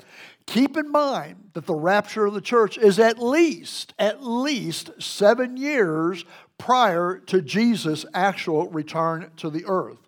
Keep 0.47 0.76
in 0.76 0.90
mind 0.90 1.50
that 1.54 1.66
the 1.66 1.75
rapture 1.75 2.26
of 2.26 2.35
the 2.35 2.40
church 2.40 2.76
is 2.76 2.99
at 2.99 3.18
least, 3.18 3.95
at 3.99 4.23
least 4.23 4.90
seven 4.99 5.57
years 5.57 6.25
prior 6.59 7.18
to 7.26 7.40
Jesus' 7.40 8.04
actual 8.12 8.68
return 8.68 9.30
to 9.37 9.49
the 9.49 9.64
earth. 9.66 9.99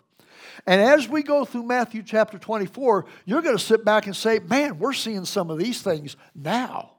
And 0.67 0.79
as 0.79 1.07
we 1.07 1.23
go 1.23 1.45
through 1.45 1.63
Matthew 1.63 2.03
chapter 2.03 2.37
24, 2.37 3.05
you're 3.25 3.41
going 3.41 3.57
to 3.57 3.63
sit 3.63 3.83
back 3.83 4.05
and 4.05 4.15
say, 4.15 4.39
man, 4.39 4.77
we're 4.77 4.93
seeing 4.93 5.25
some 5.25 5.49
of 5.49 5.57
these 5.57 5.81
things 5.81 6.15
now. 6.35 6.91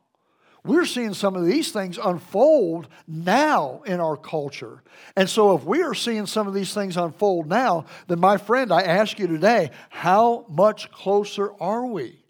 We're 0.64 0.84
seeing 0.84 1.12
some 1.12 1.34
of 1.34 1.44
these 1.44 1.72
things 1.72 1.98
unfold 1.98 2.86
now 3.08 3.82
in 3.84 3.98
our 3.98 4.16
culture. 4.16 4.82
And 5.16 5.28
so, 5.28 5.56
if 5.56 5.64
we 5.64 5.82
are 5.82 5.94
seeing 5.94 6.26
some 6.26 6.46
of 6.46 6.54
these 6.54 6.72
things 6.72 6.96
unfold 6.96 7.48
now, 7.48 7.86
then, 8.06 8.20
my 8.20 8.36
friend, 8.36 8.72
I 8.72 8.82
ask 8.82 9.18
you 9.18 9.26
today, 9.26 9.70
how 9.90 10.46
much 10.48 10.92
closer 10.92 11.52
are 11.60 11.84
we 11.86 12.24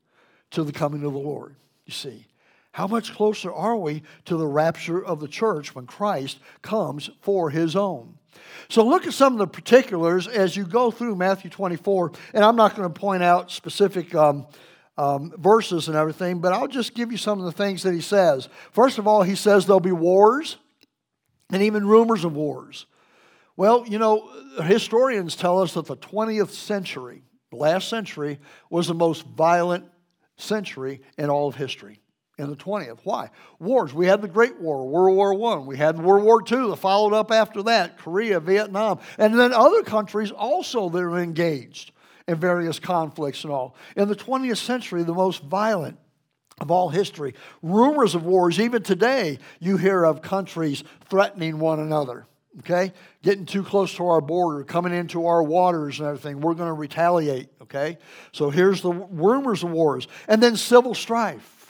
to 0.52 0.64
the 0.64 0.72
coming 0.72 1.04
of 1.04 1.12
the 1.12 1.18
Lord? 1.18 1.56
You 1.84 1.92
see, 1.92 2.26
how 2.72 2.86
much 2.86 3.12
closer 3.14 3.52
are 3.52 3.76
we 3.76 4.02
to 4.24 4.38
the 4.38 4.46
rapture 4.46 5.04
of 5.04 5.20
the 5.20 5.28
church 5.28 5.74
when 5.74 5.86
Christ 5.86 6.38
comes 6.62 7.10
for 7.20 7.50
his 7.50 7.76
own? 7.76 8.16
So 8.70 8.86
look 8.86 9.06
at 9.06 9.12
some 9.12 9.34
of 9.34 9.38
the 9.38 9.46
particulars 9.46 10.26
as 10.26 10.56
you 10.56 10.64
go 10.64 10.90
through 10.90 11.16
Matthew 11.16 11.50
24, 11.50 12.12
and 12.32 12.42
I'm 12.42 12.56
not 12.56 12.74
going 12.74 12.90
to 12.90 13.00
point 13.00 13.22
out 13.22 13.50
specific 13.50 14.14
um, 14.14 14.46
um, 14.98 15.32
verses 15.36 15.88
and 15.88 15.96
everything, 15.96 16.40
but 16.40 16.52
I'll 16.52 16.68
just 16.68 16.94
give 16.94 17.10
you 17.10 17.18
some 17.18 17.38
of 17.38 17.44
the 17.44 17.52
things 17.52 17.82
that 17.82 17.94
he 17.94 18.00
says. 18.00 18.48
First 18.72 18.98
of 18.98 19.06
all, 19.06 19.22
he 19.22 19.34
says 19.34 19.66
there'll 19.66 19.80
be 19.80 19.92
wars 19.92 20.56
and 21.50 21.62
even 21.62 21.86
rumors 21.86 22.24
of 22.24 22.34
wars. 22.34 22.86
Well, 23.56 23.86
you 23.86 23.98
know, 23.98 24.30
historians 24.62 25.36
tell 25.36 25.60
us 25.60 25.74
that 25.74 25.86
the 25.86 25.96
20th 25.96 26.50
century, 26.50 27.22
last 27.52 27.88
century, 27.88 28.38
was 28.70 28.86
the 28.86 28.94
most 28.94 29.26
violent 29.26 29.84
century 30.36 31.02
in 31.18 31.30
all 31.30 31.48
of 31.48 31.54
history 31.54 32.00
in 32.38 32.50
the 32.50 32.56
20th. 32.56 32.98
Why? 33.04 33.30
Wars. 33.58 33.92
We 33.92 34.06
had 34.06 34.22
the 34.22 34.28
Great 34.28 34.58
War, 34.58 34.86
World 34.88 35.16
War 35.16 35.52
I. 35.54 35.58
We 35.58 35.76
had 35.76 35.98
World 35.98 36.24
War 36.24 36.40
II 36.40 36.70
that 36.70 36.76
followed 36.76 37.12
up 37.12 37.30
after 37.30 37.62
that, 37.64 37.98
Korea, 37.98 38.40
Vietnam. 38.40 39.00
And 39.18 39.38
then 39.38 39.52
other 39.52 39.82
countries 39.82 40.30
also 40.30 40.88
that 40.88 40.98
are 40.98 41.18
engaged 41.18 41.92
in 42.28 42.36
various 42.36 42.78
conflicts 42.78 43.44
and 43.44 43.52
all. 43.52 43.76
In 43.96 44.08
the 44.08 44.16
20th 44.16 44.58
century, 44.58 45.02
the 45.02 45.14
most 45.14 45.42
violent 45.42 45.98
of 46.60 46.70
all 46.70 46.88
history. 46.88 47.34
Rumors 47.62 48.14
of 48.14 48.24
wars, 48.24 48.60
even 48.60 48.82
today, 48.82 49.38
you 49.60 49.76
hear 49.76 50.04
of 50.04 50.22
countries 50.22 50.84
threatening 51.08 51.58
one 51.58 51.80
another. 51.80 52.26
Okay? 52.60 52.92
Getting 53.22 53.46
too 53.46 53.62
close 53.62 53.94
to 53.96 54.06
our 54.06 54.20
border, 54.20 54.62
coming 54.64 54.92
into 54.92 55.26
our 55.26 55.42
waters 55.42 55.98
and 55.98 56.08
everything. 56.08 56.40
We're 56.40 56.54
going 56.54 56.68
to 56.68 56.74
retaliate. 56.74 57.48
Okay? 57.62 57.98
So 58.32 58.50
here's 58.50 58.82
the 58.82 58.92
rumors 58.92 59.62
of 59.62 59.70
wars. 59.70 60.06
And 60.28 60.42
then 60.42 60.56
civil 60.56 60.94
strife 60.94 61.61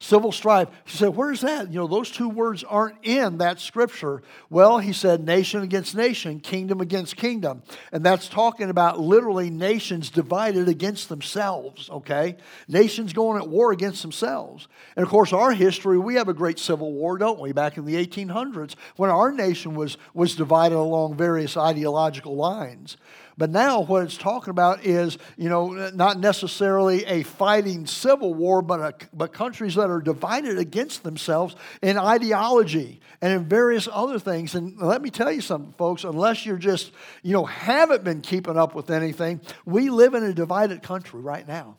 civil 0.00 0.32
strife. 0.32 0.68
He 0.84 0.96
said, 0.96 1.14
Where's 1.14 1.42
that? 1.42 1.68
You 1.68 1.78
know, 1.78 1.86
those 1.86 2.10
two 2.10 2.28
words 2.28 2.64
aren't 2.64 2.96
in 3.02 3.38
that 3.38 3.60
scripture. 3.60 4.22
Well, 4.48 4.78
he 4.78 4.92
said, 4.92 5.24
nation 5.24 5.62
against 5.62 5.94
nation, 5.94 6.40
kingdom 6.40 6.80
against 6.80 7.16
kingdom. 7.16 7.62
And 7.92 8.04
that's 8.04 8.28
talking 8.28 8.70
about 8.70 8.98
literally 8.98 9.50
nations 9.50 10.10
divided 10.10 10.68
against 10.68 11.10
themselves, 11.10 11.90
okay? 11.90 12.36
Nations 12.66 13.12
going 13.12 13.40
at 13.40 13.48
war 13.48 13.72
against 13.72 14.00
themselves. 14.00 14.68
And 14.96 15.04
of 15.04 15.10
course, 15.10 15.32
our 15.32 15.52
history, 15.52 15.98
we 15.98 16.14
have 16.14 16.28
a 16.28 16.34
great 16.34 16.58
civil 16.58 16.92
war, 16.92 17.18
don't 17.18 17.38
we? 17.38 17.52
Back 17.52 17.76
in 17.76 17.84
the 17.84 17.94
1800s, 17.94 18.74
when 18.96 19.10
our 19.10 19.30
nation 19.30 19.74
was, 19.74 19.98
was 20.14 20.34
divided 20.34 20.76
along 20.76 21.16
various 21.16 21.58
ideological 21.58 22.34
lines. 22.34 22.96
But 23.40 23.48
now 23.48 23.80
what 23.80 24.02
it's 24.02 24.18
talking 24.18 24.50
about 24.50 24.84
is, 24.84 25.16
you 25.38 25.48
know, 25.48 25.88
not 25.94 26.20
necessarily 26.20 27.06
a 27.06 27.22
fighting 27.22 27.86
civil 27.86 28.34
war, 28.34 28.60
but, 28.60 28.80
a, 28.80 28.94
but 29.14 29.32
countries 29.32 29.76
that 29.76 29.88
are 29.88 30.02
divided 30.02 30.58
against 30.58 31.04
themselves 31.04 31.56
in 31.80 31.96
ideology 31.96 33.00
and 33.22 33.32
in 33.32 33.46
various 33.46 33.88
other 33.90 34.18
things. 34.18 34.54
And 34.54 34.76
let 34.76 35.00
me 35.00 35.08
tell 35.08 35.32
you 35.32 35.40
something, 35.40 35.72
folks, 35.78 36.04
unless 36.04 36.44
you're 36.44 36.58
just, 36.58 36.92
you 37.22 37.32
know, 37.32 37.46
haven't 37.46 38.04
been 38.04 38.20
keeping 38.20 38.58
up 38.58 38.74
with 38.74 38.90
anything, 38.90 39.40
we 39.64 39.88
live 39.88 40.12
in 40.12 40.22
a 40.22 40.34
divided 40.34 40.82
country 40.82 41.22
right 41.22 41.48
now 41.48 41.78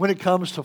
when 0.00 0.08
it 0.08 0.18
comes 0.18 0.52
to 0.52 0.62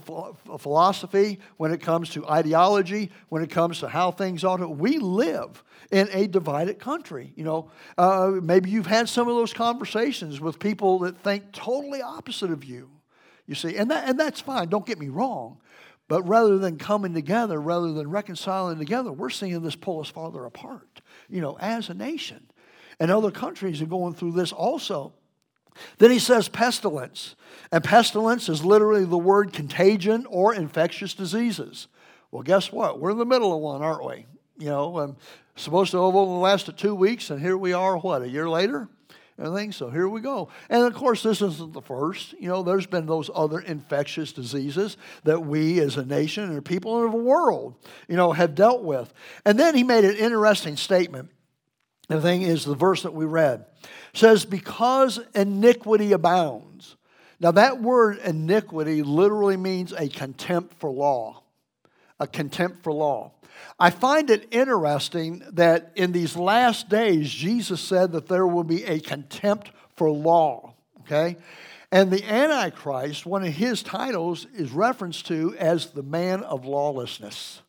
philosophy, 0.57 1.39
when 1.57 1.73
it 1.73 1.81
comes 1.81 2.09
to 2.11 2.25
ideology, 2.25 3.11
when 3.27 3.43
it 3.43 3.49
comes 3.49 3.79
to 3.79 3.89
how 3.89 4.09
things 4.09 4.45
ought 4.45 4.57
to. 4.57 4.69
We 4.69 4.97
live 4.97 5.61
in 5.91 6.07
a 6.13 6.25
divided 6.25 6.79
country. 6.79 7.33
You 7.35 7.43
know, 7.43 7.71
uh, 7.97 8.31
maybe 8.41 8.69
you've 8.69 8.85
had 8.85 9.09
some 9.09 9.27
of 9.27 9.35
those 9.35 9.51
conversations 9.51 10.39
with 10.39 10.57
people 10.57 10.99
that 10.99 11.17
think 11.17 11.51
totally 11.51 12.01
opposite 12.01 12.49
of 12.49 12.63
you. 12.63 12.89
You 13.45 13.55
see, 13.55 13.75
and 13.75 13.91
that 13.91 14.07
and 14.07 14.17
that's 14.17 14.39
fine. 14.39 14.69
Don't 14.69 14.85
get 14.85 14.99
me 14.99 15.09
wrong. 15.09 15.57
But 16.07 16.23
rather 16.23 16.57
than 16.57 16.77
coming 16.77 17.13
together, 17.13 17.59
rather 17.59 17.91
than 17.91 18.09
reconciling 18.09 18.77
together, 18.77 19.11
we're 19.11 19.29
seeing 19.29 19.61
this 19.63 19.75
pull 19.75 19.99
us 19.99 20.07
farther 20.07 20.45
apart. 20.45 21.01
You 21.27 21.41
know, 21.41 21.57
as 21.59 21.89
a 21.89 21.93
nation, 21.93 22.47
and 23.01 23.11
other 23.11 23.31
countries 23.31 23.81
are 23.81 23.85
going 23.85 24.13
through 24.13 24.31
this 24.31 24.53
also. 24.53 25.11
Then 25.97 26.11
he 26.11 26.19
says 26.19 26.47
pestilence. 26.47 27.35
And 27.71 27.83
pestilence 27.83 28.49
is 28.49 28.63
literally 28.63 29.05
the 29.05 29.17
word 29.17 29.53
contagion 29.53 30.25
or 30.29 30.53
infectious 30.53 31.13
diseases. 31.13 31.87
Well, 32.31 32.43
guess 32.43 32.71
what? 32.71 32.99
We're 32.99 33.11
in 33.11 33.17
the 33.17 33.25
middle 33.25 33.53
of 33.53 33.61
one, 33.61 33.81
aren't 33.81 34.05
we? 34.05 34.25
You 34.57 34.69
know, 34.69 34.99
um, 34.99 35.17
supposed 35.55 35.91
to 35.91 36.05
have 36.05 36.15
only 36.15 36.41
lasted 36.41 36.77
two 36.77 36.95
weeks, 36.95 37.29
and 37.29 37.39
here 37.39 37.57
we 37.57 37.73
are, 37.73 37.97
what, 37.97 38.21
a 38.21 38.29
year 38.29 38.49
later? 38.49 38.89
Everything. 39.37 39.73
So 39.73 39.89
here 39.89 40.07
we 40.07 40.21
go. 40.21 40.47
And 40.69 40.83
of 40.83 40.93
course, 40.93 41.21
this 41.21 41.41
isn't 41.41 41.73
the 41.73 41.81
first. 41.81 42.33
You 42.39 42.47
know, 42.47 42.63
there's 42.63 42.85
been 42.85 43.05
those 43.05 43.29
other 43.33 43.59
infectious 43.59 44.31
diseases 44.31 44.95
that 45.25 45.45
we 45.45 45.81
as 45.81 45.97
a 45.97 46.05
nation 46.05 46.45
and 46.45 46.63
people 46.63 47.03
in 47.03 47.11
the 47.11 47.17
world, 47.17 47.75
you 48.07 48.15
know, 48.15 48.31
have 48.31 48.55
dealt 48.55 48.83
with. 48.83 49.13
And 49.43 49.59
then 49.59 49.75
he 49.75 49.83
made 49.83 50.05
an 50.05 50.15
interesting 50.15 50.77
statement. 50.77 51.31
The 52.07 52.21
thing 52.21 52.43
is, 52.43 52.65
the 52.65 52.75
verse 52.75 53.03
that 53.03 53.13
we 53.13 53.25
read 53.25 53.65
says, 54.13 54.45
Because 54.45 55.19
iniquity 55.33 56.11
abounds. 56.11 56.95
Now, 57.39 57.51
that 57.51 57.81
word 57.81 58.19
iniquity 58.19 59.03
literally 59.03 59.57
means 59.57 59.91
a 59.91 60.07
contempt 60.07 60.75
for 60.79 60.89
law. 60.89 61.41
A 62.19 62.27
contempt 62.27 62.83
for 62.83 62.93
law. 62.93 63.33
I 63.79 63.89
find 63.89 64.29
it 64.29 64.47
interesting 64.51 65.43
that 65.53 65.91
in 65.95 66.11
these 66.11 66.35
last 66.35 66.89
days, 66.89 67.29
Jesus 67.29 67.81
said 67.81 68.13
that 68.13 68.27
there 68.27 68.47
will 68.47 68.63
be 68.63 68.83
a 68.85 68.99
contempt 68.99 69.71
for 69.95 70.09
law, 70.09 70.73
okay? 71.01 71.37
And 71.91 72.11
the 72.11 72.23
Antichrist, 72.23 73.25
one 73.25 73.43
of 73.43 73.53
his 73.53 73.83
titles, 73.83 74.47
is 74.53 74.71
referenced 74.71 75.27
to 75.27 75.55
as 75.57 75.87
the 75.87 76.03
man 76.03 76.43
of 76.43 76.65
lawlessness. 76.65 77.61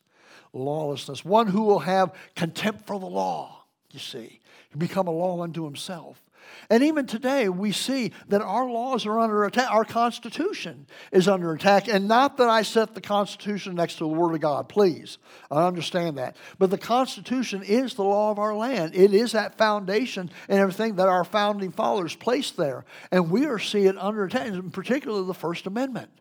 Lawlessness, 0.53 1.23
one 1.23 1.47
who 1.47 1.63
will 1.63 1.79
have 1.79 2.13
contempt 2.35 2.87
for 2.87 2.99
the 2.99 3.05
law, 3.05 3.56
you 3.91 3.99
see, 3.99 4.39
He 4.69 4.77
become 4.77 5.07
a 5.07 5.11
law 5.11 5.41
unto 5.41 5.63
himself. 5.65 6.21
And 6.69 6.83
even 6.83 7.05
today, 7.05 7.49
we 7.49 7.71
see 7.71 8.11
that 8.27 8.41
our 8.41 8.69
laws 8.69 9.05
are 9.05 9.19
under 9.19 9.45
attack. 9.45 9.71
Our 9.71 9.85
Constitution 9.85 10.87
is 11.11 11.27
under 11.27 11.53
attack. 11.53 11.87
And 11.87 12.07
not 12.07 12.37
that 12.37 12.49
I 12.49 12.61
set 12.61 12.93
the 12.93 13.01
Constitution 13.01 13.75
next 13.75 13.95
to 13.95 13.99
the 13.99 14.07
Word 14.07 14.33
of 14.33 14.41
God, 14.41 14.67
please. 14.67 15.17
I 15.49 15.65
understand 15.65 16.17
that. 16.17 16.35
But 16.59 16.69
the 16.69 16.77
Constitution 16.77 17.63
is 17.63 17.93
the 17.93 18.03
law 18.03 18.31
of 18.31 18.39
our 18.39 18.55
land, 18.55 18.95
it 18.95 19.13
is 19.13 19.31
that 19.31 19.57
foundation 19.57 20.29
and 20.49 20.59
everything 20.59 20.95
that 20.95 21.07
our 21.07 21.23
founding 21.23 21.71
fathers 21.71 22.15
placed 22.15 22.57
there. 22.57 22.85
And 23.11 23.31
we 23.31 23.45
are 23.45 23.59
seeing 23.59 23.87
it 23.87 23.97
under 23.97 24.25
attack, 24.25 24.47
in 24.47 24.71
particular 24.71 25.23
the 25.23 25.33
First 25.33 25.67
Amendment, 25.67 26.11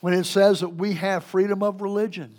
when 0.00 0.14
it 0.14 0.24
says 0.24 0.60
that 0.60 0.70
we 0.70 0.94
have 0.94 1.24
freedom 1.24 1.62
of 1.62 1.80
religion, 1.80 2.38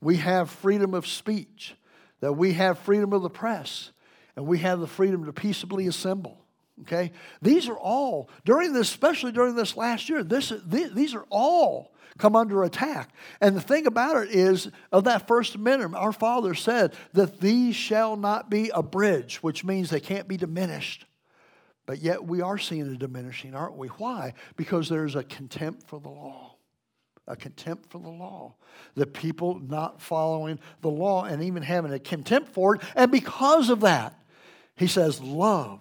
we 0.00 0.16
have 0.16 0.50
freedom 0.50 0.94
of 0.94 1.06
speech, 1.06 1.74
that 2.20 2.34
we 2.34 2.52
have 2.54 2.78
freedom 2.78 3.12
of 3.12 3.22
the 3.22 3.30
press, 3.30 3.90
and 4.36 4.46
we 4.46 4.58
have 4.58 4.80
the 4.80 4.86
freedom 4.86 5.24
to 5.24 5.32
peaceably 5.32 5.86
assemble. 5.86 6.38
Okay? 6.82 7.12
These 7.42 7.68
are 7.68 7.78
all, 7.78 8.30
during 8.44 8.72
this, 8.72 8.90
especially 8.90 9.32
during 9.32 9.54
this 9.54 9.76
last 9.76 10.08
year, 10.08 10.22
this, 10.22 10.52
these 10.66 11.14
are 11.14 11.26
all 11.30 11.92
come 12.18 12.36
under 12.36 12.62
attack. 12.64 13.10
And 13.40 13.56
the 13.56 13.60
thing 13.60 13.86
about 13.86 14.16
it 14.24 14.30
is, 14.30 14.70
of 14.92 15.04
that 15.04 15.26
First 15.26 15.54
Amendment, 15.54 15.94
our 15.94 16.12
Father 16.12 16.54
said 16.54 16.94
that 17.14 17.40
these 17.40 17.74
shall 17.74 18.16
not 18.16 18.50
be 18.50 18.70
abridged, 18.74 19.38
which 19.38 19.64
means 19.64 19.90
they 19.90 20.00
can't 20.00 20.28
be 20.28 20.36
diminished. 20.36 21.06
But 21.86 21.98
yet 21.98 22.24
we 22.24 22.40
are 22.40 22.58
seeing 22.58 22.82
a 22.82 22.96
diminishing, 22.96 23.54
aren't 23.54 23.76
we? 23.76 23.88
Why? 23.88 24.34
Because 24.56 24.88
there's 24.88 25.16
a 25.16 25.24
contempt 25.24 25.88
for 25.88 25.98
the 25.98 26.08
law. 26.08 26.49
A 27.30 27.36
contempt 27.36 27.90
for 27.90 27.98
the 27.98 28.08
law. 28.08 28.54
The 28.94 29.06
people 29.06 29.60
not 29.60 30.00
following 30.00 30.58
the 30.80 30.90
law 30.90 31.24
and 31.24 31.42
even 31.42 31.62
having 31.62 31.92
a 31.92 31.98
contempt 31.98 32.52
for 32.52 32.74
it. 32.74 32.82
And 32.96 33.10
because 33.10 33.70
of 33.70 33.80
that, 33.80 34.18
he 34.76 34.86
says, 34.86 35.20
love 35.20 35.80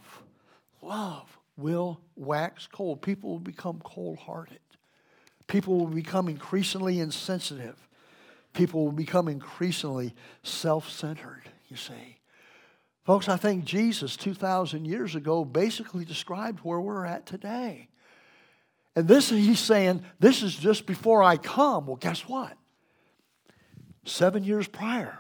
love 0.81 1.37
will 1.57 1.99
wax 2.15 2.67
cold. 2.67 3.01
People 3.01 3.31
will 3.31 3.39
become 3.39 3.81
cold 3.83 4.17
hearted. 4.19 4.59
People 5.47 5.79
will 5.79 5.87
become 5.87 6.27
increasingly 6.27 6.99
insensitive. 6.99 7.87
People 8.53 8.85
will 8.85 8.91
become 8.91 9.27
increasingly 9.27 10.13
self 10.43 10.89
centered, 10.89 11.43
you 11.69 11.77
see. 11.77 12.17
Folks, 13.05 13.27
I 13.27 13.37
think 13.37 13.65
Jesus 13.65 14.15
2,000 14.17 14.85
years 14.85 15.15
ago 15.15 15.43
basically 15.43 16.05
described 16.05 16.59
where 16.63 16.79
we're 16.79 17.05
at 17.05 17.25
today. 17.25 17.89
And 18.96 19.08
this, 19.08 19.29
he's 19.29 19.60
saying, 19.60 20.03
this 20.19 20.41
is 20.41 20.55
just 20.55 20.86
before 20.86 21.24
I 21.24 21.38
come. 21.38 21.88
Well, 21.88 21.96
guess 21.96 22.22
what? 22.27 22.58
Seven 24.05 24.43
years 24.43 24.67
prior, 24.67 25.19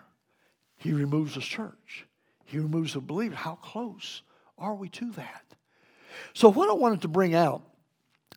he 0.77 0.91
removes 0.91 1.35
his 1.35 1.45
church. 1.45 2.05
He 2.45 2.57
removes 2.57 2.93
the 2.93 3.01
believer. 3.01 3.35
How 3.35 3.55
close 3.55 4.23
are 4.57 4.73
we 4.73 4.89
to 4.89 5.11
that? 5.11 5.43
So, 6.33 6.49
what 6.49 6.69
I 6.69 6.73
wanted 6.73 7.03
to 7.03 7.07
bring 7.07 7.35
out 7.35 7.61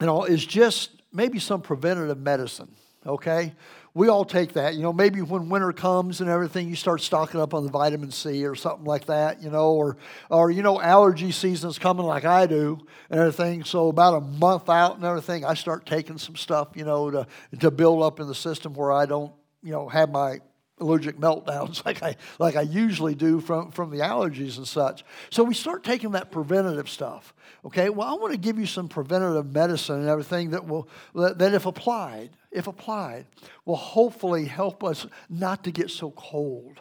you 0.00 0.06
know, 0.06 0.24
is 0.24 0.44
just 0.44 0.90
maybe 1.12 1.38
some 1.38 1.62
preventative 1.62 2.18
medicine, 2.18 2.74
okay? 3.06 3.54
We 3.94 4.08
all 4.08 4.24
take 4.24 4.54
that. 4.54 4.74
You 4.74 4.82
know, 4.82 4.92
maybe 4.92 5.20
when 5.20 5.48
winter 5.48 5.72
comes 5.72 6.20
and 6.20 6.30
everything, 6.30 6.68
you 6.68 6.76
start 6.76 7.02
stocking 7.02 7.40
up 7.40 7.52
on 7.52 7.64
the 7.64 7.70
vitamin 7.70 8.10
C 8.10 8.46
or 8.46 8.54
something 8.54 8.86
like 8.86 9.06
that, 9.06 9.42
you 9.42 9.50
know, 9.50 9.72
or, 9.72 9.96
or 10.30 10.50
you 10.50 10.62
know, 10.62 10.80
allergy 10.80 11.30
season's 11.30 11.78
coming 11.78 12.06
like 12.06 12.24
I 12.24 12.46
do 12.46 12.78
and 13.10 13.20
everything. 13.20 13.64
So 13.64 13.88
about 13.88 14.14
a 14.14 14.20
month 14.20 14.68
out 14.68 14.96
and 14.96 15.04
everything, 15.04 15.44
I 15.44 15.54
start 15.54 15.84
taking 15.84 16.16
some 16.16 16.36
stuff, 16.36 16.68
you 16.74 16.84
know, 16.84 17.10
to, 17.10 17.26
to 17.60 17.70
build 17.70 18.02
up 18.02 18.18
in 18.18 18.26
the 18.26 18.34
system 18.34 18.72
where 18.74 18.92
I 18.92 19.04
don't, 19.04 19.32
you 19.62 19.72
know, 19.72 19.88
have 19.88 20.10
my 20.10 20.40
allergic 20.82 21.16
meltdowns 21.16 21.84
like 21.86 22.02
I, 22.02 22.16
like 22.38 22.56
I 22.56 22.62
usually 22.62 23.14
do 23.14 23.40
from, 23.40 23.70
from 23.70 23.90
the 23.90 23.98
allergies 23.98 24.58
and 24.58 24.68
such. 24.68 25.04
So 25.30 25.42
we 25.42 25.54
start 25.54 25.84
taking 25.84 26.12
that 26.12 26.30
preventative 26.30 26.88
stuff. 26.88 27.32
Okay, 27.64 27.88
well, 27.88 28.08
I 28.08 28.14
want 28.14 28.32
to 28.32 28.38
give 28.38 28.58
you 28.58 28.66
some 28.66 28.88
preventative 28.88 29.52
medicine 29.52 30.00
and 30.00 30.08
everything 30.08 30.50
that 30.50 30.66
will, 30.66 30.88
that 31.14 31.54
if 31.54 31.64
applied, 31.64 32.30
if 32.50 32.66
applied, 32.66 33.26
will 33.64 33.76
hopefully 33.76 34.44
help 34.44 34.82
us 34.82 35.06
not 35.30 35.64
to 35.64 35.70
get 35.70 35.90
so 35.90 36.10
cold, 36.10 36.80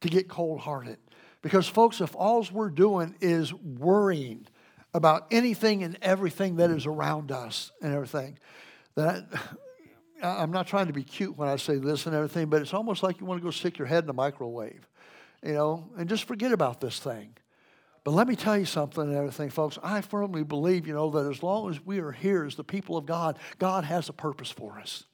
to 0.00 0.08
get 0.08 0.28
cold 0.28 0.60
hearted. 0.60 0.98
Because, 1.42 1.68
folks, 1.68 2.00
if 2.00 2.14
all 2.16 2.46
we're 2.52 2.70
doing 2.70 3.14
is 3.20 3.54
worrying 3.54 4.46
about 4.92 5.26
anything 5.30 5.84
and 5.84 5.96
everything 6.02 6.56
that 6.56 6.70
is 6.70 6.86
around 6.86 7.30
us 7.30 7.70
and 7.80 7.94
everything, 7.94 8.38
then 8.96 9.28
I'm 10.26 10.50
not 10.50 10.66
trying 10.66 10.86
to 10.86 10.92
be 10.92 11.02
cute 11.02 11.36
when 11.36 11.48
I 11.48 11.56
say 11.56 11.76
this 11.76 12.06
and 12.06 12.14
everything, 12.14 12.46
but 12.48 12.62
it's 12.62 12.74
almost 12.74 13.02
like 13.02 13.20
you 13.20 13.26
want 13.26 13.40
to 13.40 13.44
go 13.44 13.50
stick 13.50 13.78
your 13.78 13.86
head 13.86 14.04
in 14.04 14.10
a 14.10 14.14
microwave, 14.14 14.88
you 15.42 15.52
know, 15.52 15.88
and 15.96 16.08
just 16.08 16.24
forget 16.24 16.52
about 16.52 16.80
this 16.80 16.98
thing. 16.98 17.34
But 18.04 18.12
let 18.12 18.28
me 18.28 18.36
tell 18.36 18.56
you 18.56 18.66
something 18.66 19.02
and 19.02 19.16
everything, 19.16 19.50
folks. 19.50 19.78
I 19.82 20.00
firmly 20.00 20.44
believe, 20.44 20.86
you 20.86 20.94
know, 20.94 21.10
that 21.10 21.28
as 21.28 21.42
long 21.42 21.70
as 21.70 21.84
we 21.84 21.98
are 21.98 22.12
here 22.12 22.44
as 22.44 22.54
the 22.54 22.62
people 22.62 22.96
of 22.96 23.04
God, 23.04 23.38
God 23.58 23.84
has 23.84 24.08
a 24.08 24.12
purpose 24.12 24.50
for 24.50 24.78
us. 24.78 25.04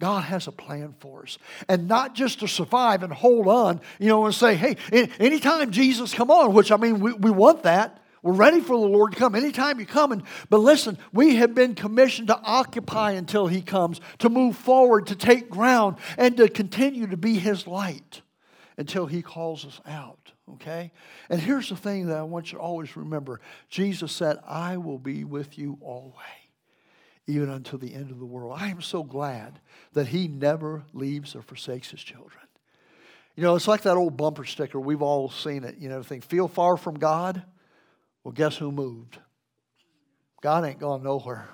God 0.00 0.24
has 0.24 0.48
a 0.48 0.52
plan 0.52 0.96
for 0.98 1.22
us. 1.22 1.38
And 1.68 1.86
not 1.86 2.16
just 2.16 2.40
to 2.40 2.48
survive 2.48 3.04
and 3.04 3.12
hold 3.12 3.46
on, 3.46 3.80
you 4.00 4.08
know, 4.08 4.26
and 4.26 4.34
say, 4.34 4.56
hey, 4.56 4.76
anytime 5.20 5.70
Jesus 5.70 6.12
come 6.12 6.32
on, 6.32 6.52
which 6.52 6.72
I 6.72 6.76
mean, 6.76 6.98
we, 6.98 7.12
we 7.12 7.30
want 7.30 7.62
that. 7.62 8.01
We're 8.22 8.32
ready 8.32 8.60
for 8.60 8.78
the 8.78 8.86
Lord 8.86 9.12
to 9.12 9.18
come 9.18 9.34
anytime 9.34 9.80
you 9.80 9.86
come. 9.86 10.12
And, 10.12 10.22
But 10.48 10.58
listen, 10.58 10.96
we 11.12 11.36
have 11.36 11.54
been 11.54 11.74
commissioned 11.74 12.28
to 12.28 12.40
occupy 12.40 13.12
until 13.12 13.48
He 13.48 13.62
comes, 13.62 14.00
to 14.18 14.28
move 14.28 14.56
forward, 14.56 15.08
to 15.08 15.16
take 15.16 15.50
ground, 15.50 15.96
and 16.16 16.36
to 16.36 16.48
continue 16.48 17.08
to 17.08 17.16
be 17.16 17.38
His 17.38 17.66
light 17.66 18.22
until 18.76 19.06
He 19.06 19.22
calls 19.22 19.66
us 19.66 19.80
out. 19.86 20.32
Okay? 20.54 20.92
And 21.30 21.40
here's 21.40 21.68
the 21.68 21.76
thing 21.76 22.06
that 22.06 22.18
I 22.18 22.22
want 22.22 22.52
you 22.52 22.58
to 22.58 22.64
always 22.64 22.96
remember 22.96 23.40
Jesus 23.68 24.12
said, 24.12 24.38
I 24.46 24.76
will 24.76 24.98
be 24.98 25.24
with 25.24 25.58
you 25.58 25.78
always, 25.80 26.14
even 27.26 27.50
until 27.50 27.80
the 27.80 27.92
end 27.92 28.12
of 28.12 28.20
the 28.20 28.26
world. 28.26 28.56
I 28.56 28.68
am 28.68 28.82
so 28.82 29.02
glad 29.02 29.58
that 29.94 30.08
He 30.08 30.28
never 30.28 30.84
leaves 30.92 31.34
or 31.34 31.42
forsakes 31.42 31.90
His 31.90 32.02
children. 32.02 32.38
You 33.34 33.42
know, 33.42 33.56
it's 33.56 33.66
like 33.66 33.82
that 33.82 33.96
old 33.96 34.16
bumper 34.16 34.44
sticker. 34.44 34.78
We've 34.78 35.02
all 35.02 35.30
seen 35.30 35.64
it. 35.64 35.78
You 35.78 35.88
know, 35.88 36.02
think, 36.02 36.22
feel 36.22 36.48
far 36.48 36.76
from 36.76 36.98
God? 36.98 37.42
Well, 38.24 38.32
guess 38.32 38.56
who 38.56 38.70
moved? 38.70 39.18
God 40.42 40.64
ain't 40.64 40.78
gone 40.78 41.02
nowhere. 41.02 41.48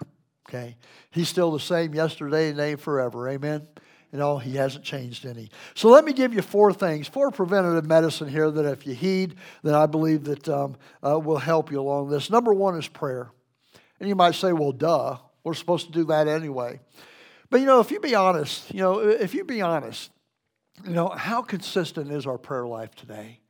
Okay? 0.48 0.76
He's 1.10 1.28
still 1.28 1.52
the 1.52 1.60
same 1.60 1.94
yesterday, 1.94 2.50
today, 2.50 2.74
forever. 2.74 3.28
Amen? 3.28 3.66
You 4.12 4.18
know, 4.18 4.38
he 4.38 4.56
hasn't 4.56 4.84
changed 4.84 5.26
any. 5.26 5.50
So 5.74 5.90
let 5.90 6.04
me 6.04 6.14
give 6.14 6.32
you 6.32 6.40
four 6.40 6.72
things, 6.72 7.06
four 7.06 7.30
preventative 7.30 7.84
medicine 7.84 8.28
here 8.28 8.50
that 8.50 8.64
if 8.64 8.86
you 8.86 8.94
heed, 8.94 9.34
then 9.62 9.74
I 9.74 9.84
believe 9.84 10.24
that 10.24 10.48
um, 10.48 10.76
uh, 11.06 11.18
will 11.18 11.38
help 11.38 11.70
you 11.70 11.80
along 11.80 12.08
this. 12.08 12.30
Number 12.30 12.54
one 12.54 12.76
is 12.76 12.88
prayer. 12.88 13.30
And 14.00 14.08
you 14.08 14.14
might 14.14 14.34
say, 14.34 14.54
well, 14.54 14.72
duh, 14.72 15.18
we're 15.44 15.54
supposed 15.54 15.86
to 15.86 15.92
do 15.92 16.04
that 16.06 16.26
anyway. 16.26 16.80
But 17.50 17.60
you 17.60 17.66
know, 17.66 17.80
if 17.80 17.90
you 17.90 18.00
be 18.00 18.14
honest, 18.14 18.72
you 18.72 18.80
know, 18.80 19.00
if 19.00 19.34
you 19.34 19.44
be 19.44 19.60
honest, 19.60 20.10
you 20.84 20.92
know, 20.92 21.08
how 21.08 21.42
consistent 21.42 22.10
is 22.10 22.26
our 22.26 22.38
prayer 22.38 22.66
life 22.66 22.94
today? 22.94 23.40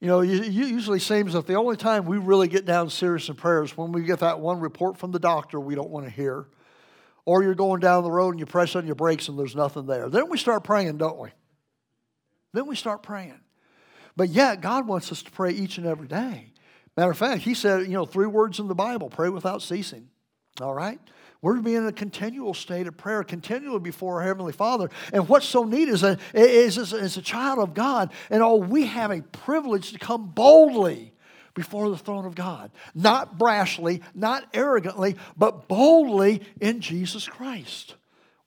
You 0.00 0.06
know, 0.06 0.20
it 0.20 0.46
usually 0.46 1.00
seems 1.00 1.32
that 1.32 1.46
the 1.46 1.54
only 1.54 1.76
time 1.76 2.04
we 2.04 2.18
really 2.18 2.46
get 2.46 2.64
down 2.64 2.88
serious 2.88 3.28
in 3.28 3.34
prayer 3.34 3.64
is 3.64 3.76
when 3.76 3.90
we 3.90 4.02
get 4.02 4.20
that 4.20 4.38
one 4.38 4.60
report 4.60 4.96
from 4.96 5.10
the 5.10 5.18
doctor 5.18 5.58
we 5.58 5.74
don't 5.74 5.90
want 5.90 6.06
to 6.06 6.10
hear. 6.10 6.46
Or 7.24 7.42
you're 7.42 7.56
going 7.56 7.80
down 7.80 8.04
the 8.04 8.10
road 8.10 8.30
and 8.30 8.40
you 8.40 8.46
press 8.46 8.76
on 8.76 8.86
your 8.86 8.94
brakes 8.94 9.28
and 9.28 9.38
there's 9.38 9.56
nothing 9.56 9.86
there. 9.86 10.08
Then 10.08 10.30
we 10.30 10.38
start 10.38 10.62
praying, 10.62 10.98
don't 10.98 11.18
we? 11.18 11.30
Then 12.52 12.66
we 12.66 12.76
start 12.76 13.02
praying. 13.02 13.40
But 14.16 14.30
yet, 14.30 14.60
God 14.60 14.86
wants 14.86 15.12
us 15.12 15.22
to 15.22 15.30
pray 15.30 15.52
each 15.52 15.78
and 15.78 15.86
every 15.86 16.08
day. 16.08 16.52
Matter 16.96 17.10
of 17.10 17.18
fact, 17.18 17.42
He 17.42 17.54
said, 17.54 17.82
you 17.82 17.92
know, 17.92 18.06
three 18.06 18.26
words 18.26 18.58
in 18.58 18.68
the 18.68 18.74
Bible 18.74 19.10
pray 19.10 19.28
without 19.28 19.62
ceasing. 19.62 20.08
All 20.60 20.74
right? 20.74 21.00
We're 21.40 21.56
to 21.56 21.62
be 21.62 21.76
in 21.76 21.86
a 21.86 21.92
continual 21.92 22.52
state 22.52 22.88
of 22.88 22.96
prayer, 22.96 23.22
continually 23.22 23.78
before 23.78 24.20
our 24.20 24.26
Heavenly 24.26 24.52
Father. 24.52 24.90
And 25.12 25.28
what's 25.28 25.46
so 25.46 25.62
neat 25.62 25.88
is 25.88 26.00
that 26.00 26.18
is, 26.34 26.78
is, 26.78 27.16
a 27.16 27.22
child 27.22 27.60
of 27.60 27.74
God, 27.74 28.12
and 28.28 28.42
oh, 28.42 28.56
we 28.56 28.86
have 28.86 29.12
a 29.12 29.22
privilege 29.22 29.92
to 29.92 29.98
come 29.98 30.30
boldly 30.30 31.12
before 31.54 31.90
the 31.90 31.98
throne 31.98 32.24
of 32.24 32.34
God. 32.34 32.72
Not 32.94 33.38
brashly, 33.38 34.02
not 34.14 34.44
arrogantly, 34.52 35.16
but 35.36 35.68
boldly 35.68 36.42
in 36.60 36.80
Jesus 36.80 37.28
Christ. 37.28 37.94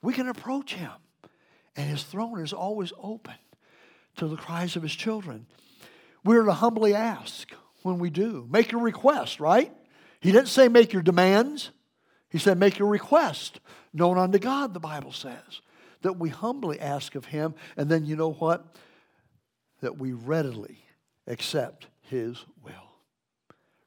We 0.02 0.12
can 0.12 0.28
approach 0.28 0.74
Him, 0.74 0.92
and 1.76 1.88
His 1.88 2.02
throne 2.02 2.40
is 2.40 2.52
always 2.52 2.92
open 3.02 3.34
to 4.16 4.28
the 4.28 4.36
cries 4.36 4.76
of 4.76 4.82
His 4.82 4.94
children. 4.94 5.46
We're 6.24 6.44
to 6.44 6.52
humbly 6.52 6.94
ask 6.94 7.50
when 7.82 7.98
we 7.98 8.10
do. 8.10 8.46
Make 8.50 8.70
your 8.70 8.82
request, 8.82 9.40
right? 9.40 9.72
He 10.20 10.30
didn't 10.30 10.48
say 10.48 10.68
make 10.68 10.92
your 10.92 11.02
demands. 11.02 11.70
He 12.32 12.38
said, 12.38 12.58
Make 12.58 12.78
your 12.78 12.88
request 12.88 13.60
known 13.92 14.16
unto 14.16 14.38
God, 14.38 14.72
the 14.72 14.80
Bible 14.80 15.12
says. 15.12 15.60
That 16.00 16.14
we 16.14 16.30
humbly 16.30 16.80
ask 16.80 17.14
of 17.14 17.26
Him, 17.26 17.54
and 17.76 17.88
then 17.88 18.06
you 18.06 18.16
know 18.16 18.32
what? 18.32 18.64
That 19.82 19.98
we 19.98 20.12
readily 20.12 20.78
accept 21.26 21.86
His 22.00 22.44
will. 22.64 22.72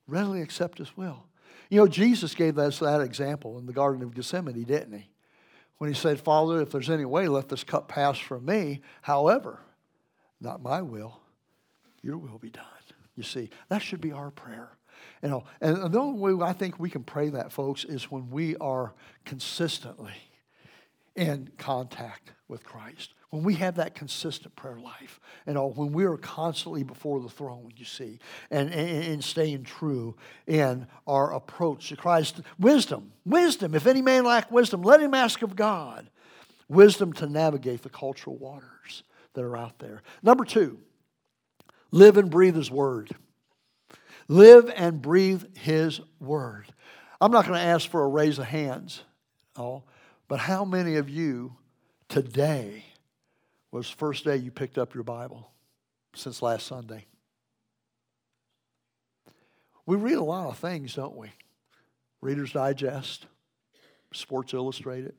Readily 0.07 0.41
accept 0.41 0.77
His 0.77 0.95
will. 0.95 1.25
You 1.69 1.79
know, 1.79 1.87
Jesus 1.87 2.35
gave 2.35 2.59
us 2.59 2.79
that 2.79 3.01
example 3.01 3.57
in 3.57 3.65
the 3.65 3.73
Garden 3.73 4.03
of 4.03 4.13
Gethsemane, 4.13 4.63
didn't 4.63 4.93
He? 4.93 5.09
When 5.79 5.89
He 5.89 5.95
said, 5.95 6.21
Father, 6.21 6.61
if 6.61 6.69
there's 6.69 6.91
any 6.91 7.03
way, 7.03 7.27
let 7.27 7.49
this 7.49 7.63
cup 7.63 7.87
pass 7.87 8.17
from 8.19 8.45
me. 8.45 8.81
However, 9.01 9.59
not 10.39 10.61
my 10.61 10.83
will, 10.83 11.19
your 12.03 12.17
will 12.17 12.37
be 12.37 12.51
done. 12.51 12.63
You 13.15 13.23
see, 13.23 13.49
that 13.69 13.81
should 13.81 14.01
be 14.01 14.11
our 14.11 14.29
prayer. 14.29 14.69
You 15.21 15.27
uh, 15.27 15.31
know, 15.31 15.43
and 15.61 15.93
the 15.93 15.99
only 15.99 16.19
way 16.19 16.45
I 16.45 16.53
think 16.53 16.79
we 16.79 16.89
can 16.89 17.03
pray 17.03 17.29
that, 17.29 17.51
folks, 17.51 17.83
is 17.83 18.11
when 18.11 18.29
we 18.29 18.55
are 18.57 18.93
consistently 19.25 20.13
in 21.15 21.49
contact 21.57 22.31
with 22.47 22.63
Christ. 22.63 23.13
When 23.29 23.43
we 23.43 23.55
have 23.55 23.75
that 23.75 23.95
consistent 23.95 24.55
prayer 24.55 24.79
life, 24.79 25.19
know, 25.45 25.67
when 25.67 25.91
we 25.91 26.05
are 26.05 26.17
constantly 26.17 26.83
before 26.83 27.19
the 27.19 27.29
throne, 27.29 27.71
you 27.75 27.85
see, 27.85 28.19
and, 28.49 28.71
and, 28.71 29.03
and 29.03 29.23
staying 29.23 29.63
true 29.63 30.15
in 30.47 30.87
our 31.05 31.33
approach 31.33 31.89
to 31.89 31.97
Christ. 31.97 32.41
Wisdom, 32.59 33.11
wisdom. 33.25 33.75
If 33.75 33.87
any 33.87 34.01
man 34.01 34.25
lack 34.25 34.51
wisdom, 34.51 34.83
let 34.83 35.01
him 35.01 35.13
ask 35.13 35.41
of 35.41 35.55
God. 35.55 36.09
Wisdom 36.67 37.13
to 37.13 37.27
navigate 37.27 37.83
the 37.83 37.89
cultural 37.89 38.37
waters 38.37 39.03
that 39.33 39.43
are 39.43 39.57
out 39.57 39.79
there. 39.79 40.01
Number 40.23 40.45
two, 40.45 40.79
live 41.91 42.17
and 42.17 42.29
breathe 42.29 42.55
His 42.55 42.71
Word. 42.71 43.11
Live 44.27 44.71
and 44.75 45.01
breathe 45.01 45.43
His 45.57 46.01
Word. 46.19 46.65
I'm 47.21 47.31
not 47.31 47.45
going 47.45 47.59
to 47.59 47.65
ask 47.65 47.89
for 47.89 48.03
a 48.03 48.07
raise 48.07 48.39
of 48.39 48.45
hands, 48.45 49.03
oh, 49.55 49.83
but 50.27 50.39
how 50.39 50.65
many 50.65 50.95
of 50.95 51.09
you 51.09 51.55
today 52.09 52.85
was 53.71 53.89
the 53.89 53.95
first 53.95 54.25
day 54.25 54.35
you 54.35 54.51
picked 54.51 54.77
up 54.77 54.93
your 54.93 55.03
Bible 55.03 55.51
since 56.15 56.41
last 56.41 56.65
Sunday? 56.65 57.05
We 59.85 59.97
read 59.97 60.17
a 60.17 60.23
lot 60.23 60.49
of 60.49 60.57
things, 60.57 60.95
don't 60.95 61.15
we? 61.15 61.31
Reader's 62.21 62.51
Digest, 62.51 63.27
Sports 64.11 64.53
Illustrated. 64.53 65.13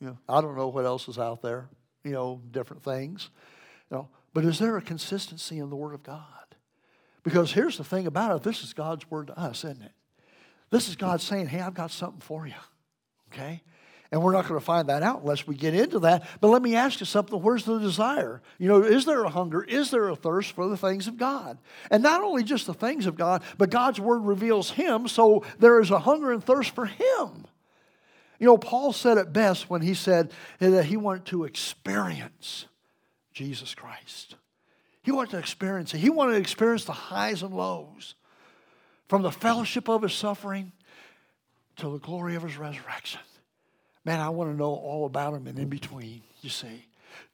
You 0.00 0.08
know, 0.08 0.18
I 0.28 0.40
don't 0.40 0.56
know 0.56 0.68
what 0.68 0.86
else 0.86 1.08
is 1.08 1.18
out 1.18 1.42
there. 1.42 1.68
You 2.04 2.12
know, 2.12 2.40
different 2.50 2.82
things. 2.82 3.28
You 3.90 3.98
know, 3.98 4.08
but 4.32 4.44
is 4.44 4.58
there 4.58 4.76
a 4.76 4.82
consistency 4.82 5.58
in 5.58 5.68
the 5.68 5.76
Word 5.76 5.92
of 5.92 6.02
God? 6.02 6.22
Because 7.22 7.52
here's 7.52 7.78
the 7.78 7.84
thing 7.84 8.06
about 8.06 8.36
it 8.36 8.42
this 8.42 8.62
is 8.62 8.72
God's 8.72 9.10
word 9.10 9.28
to 9.28 9.38
us, 9.38 9.64
isn't 9.64 9.82
it? 9.82 9.92
This 10.70 10.88
is 10.88 10.96
God 10.96 11.20
saying, 11.20 11.46
hey, 11.46 11.60
I've 11.60 11.74
got 11.74 11.90
something 11.90 12.20
for 12.20 12.46
you. 12.46 12.54
Okay? 13.32 13.62
And 14.10 14.22
we're 14.22 14.32
not 14.32 14.48
going 14.48 14.58
to 14.58 14.64
find 14.64 14.88
that 14.88 15.02
out 15.02 15.20
unless 15.20 15.46
we 15.46 15.54
get 15.54 15.74
into 15.74 15.98
that. 16.00 16.26
But 16.40 16.48
let 16.48 16.62
me 16.62 16.74
ask 16.76 17.00
you 17.00 17.06
something 17.06 17.40
where's 17.40 17.64
the 17.64 17.78
desire? 17.78 18.40
You 18.58 18.68
know, 18.68 18.82
is 18.82 19.04
there 19.04 19.22
a 19.22 19.28
hunger? 19.28 19.62
Is 19.62 19.90
there 19.90 20.08
a 20.08 20.16
thirst 20.16 20.52
for 20.52 20.66
the 20.68 20.78
things 20.78 21.08
of 21.08 21.18
God? 21.18 21.58
And 21.90 22.02
not 22.02 22.22
only 22.22 22.42
just 22.42 22.66
the 22.66 22.74
things 22.74 23.06
of 23.06 23.16
God, 23.16 23.42
but 23.58 23.70
God's 23.70 24.00
word 24.00 24.20
reveals 24.20 24.70
Him, 24.70 25.08
so 25.08 25.44
there 25.58 25.80
is 25.80 25.90
a 25.90 25.98
hunger 25.98 26.32
and 26.32 26.42
thirst 26.42 26.74
for 26.74 26.86
Him. 26.86 27.46
You 28.38 28.46
know, 28.46 28.56
Paul 28.56 28.92
said 28.92 29.18
it 29.18 29.32
best 29.32 29.68
when 29.68 29.82
he 29.82 29.94
said 29.94 30.30
that 30.60 30.84
he 30.84 30.96
wanted 30.96 31.26
to 31.26 31.44
experience 31.44 32.66
Jesus 33.32 33.74
Christ. 33.74 34.36
He 35.08 35.12
wanted 35.12 35.30
to 35.30 35.38
experience 35.38 35.94
it. 35.94 36.00
He 36.00 36.10
wanted 36.10 36.32
to 36.32 36.38
experience 36.38 36.84
the 36.84 36.92
highs 36.92 37.42
and 37.42 37.54
lows 37.54 38.14
from 39.08 39.22
the 39.22 39.32
fellowship 39.32 39.88
of 39.88 40.02
his 40.02 40.12
suffering 40.12 40.70
to 41.76 41.88
the 41.88 41.98
glory 41.98 42.34
of 42.34 42.42
his 42.42 42.58
resurrection. 42.58 43.22
Man, 44.04 44.20
I 44.20 44.28
want 44.28 44.50
to 44.50 44.54
know 44.54 44.66
all 44.66 45.06
about 45.06 45.32
him 45.32 45.46
and 45.46 45.58
in 45.58 45.70
between, 45.70 46.20
you 46.42 46.50
see. 46.50 46.84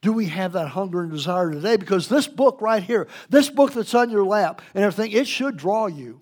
Do 0.01 0.13
we 0.13 0.27
have 0.27 0.53
that 0.53 0.69
hunger 0.69 1.01
and 1.01 1.11
desire 1.11 1.51
today? 1.51 1.75
Because 1.75 2.07
this 2.07 2.29
book 2.29 2.61
right 2.61 2.81
here, 2.81 3.09
this 3.27 3.49
book 3.49 3.73
that's 3.73 3.93
on 3.93 4.09
your 4.09 4.23
lap 4.23 4.61
and 4.73 4.81
everything, 4.81 5.11
it 5.11 5.27
should 5.27 5.57
draw 5.57 5.87
you. 5.87 6.21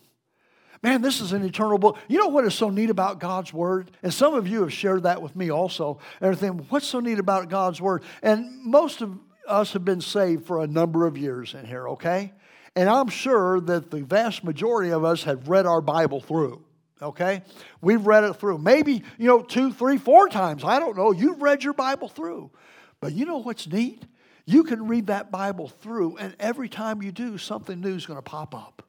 Man, 0.81 1.03
this 1.03 1.21
is 1.21 1.33
an 1.33 1.45
eternal 1.45 1.77
book. 1.77 1.99
You 2.07 2.17
know 2.17 2.29
what 2.29 2.45
is 2.45 2.55
so 2.55 2.71
neat 2.71 2.89
about 2.89 3.19
God's 3.19 3.53
Word? 3.53 3.91
And 4.01 4.11
some 4.11 4.33
of 4.33 4.47
you 4.47 4.61
have 4.61 4.73
shared 4.73 5.03
that 5.03 5.21
with 5.21 5.35
me 5.35 5.51
also. 5.51 5.99
Everything. 6.19 6.65
What's 6.69 6.87
so 6.87 6.99
neat 6.99 7.19
about 7.19 7.47
God's 7.49 7.79
Word? 7.79 8.01
And 8.23 8.65
most 8.65 9.03
of 9.03 9.19
us 9.47 9.73
have 9.73 9.85
been 9.85 10.01
saved 10.01 10.45
for 10.45 10.61
a 10.61 10.67
number 10.67 11.05
of 11.05 11.17
years 11.17 11.53
in 11.53 11.65
here, 11.65 11.89
okay? 11.89 12.33
And 12.75 12.89
I'm 12.89 13.09
sure 13.09 13.59
that 13.61 13.91
the 13.91 14.01
vast 14.01 14.43
majority 14.43 14.91
of 14.91 15.03
us 15.03 15.23
have 15.23 15.47
read 15.47 15.65
our 15.65 15.81
Bible 15.81 16.21
through, 16.21 16.63
okay? 17.01 17.43
We've 17.81 18.05
read 18.05 18.23
it 18.23 18.33
through. 18.33 18.57
Maybe, 18.57 19.03
you 19.17 19.27
know, 19.27 19.41
two, 19.41 19.71
three, 19.71 19.97
four 19.97 20.27
times. 20.27 20.63
I 20.63 20.79
don't 20.79 20.97
know. 20.97 21.11
You've 21.11 21.41
read 21.41 21.63
your 21.63 21.73
Bible 21.73 22.09
through. 22.09 22.51
But 22.99 23.13
you 23.13 23.25
know 23.25 23.39
what's 23.39 23.67
neat? 23.67 24.03
You 24.45 24.63
can 24.63 24.87
read 24.87 25.07
that 25.07 25.29
Bible 25.29 25.67
through, 25.67 26.17
and 26.17 26.35
every 26.39 26.69
time 26.69 27.01
you 27.01 27.11
do, 27.11 27.37
something 27.37 27.79
new 27.79 27.95
is 27.95 28.05
going 28.05 28.17
to 28.17 28.21
pop 28.21 28.55
up. 28.55 28.85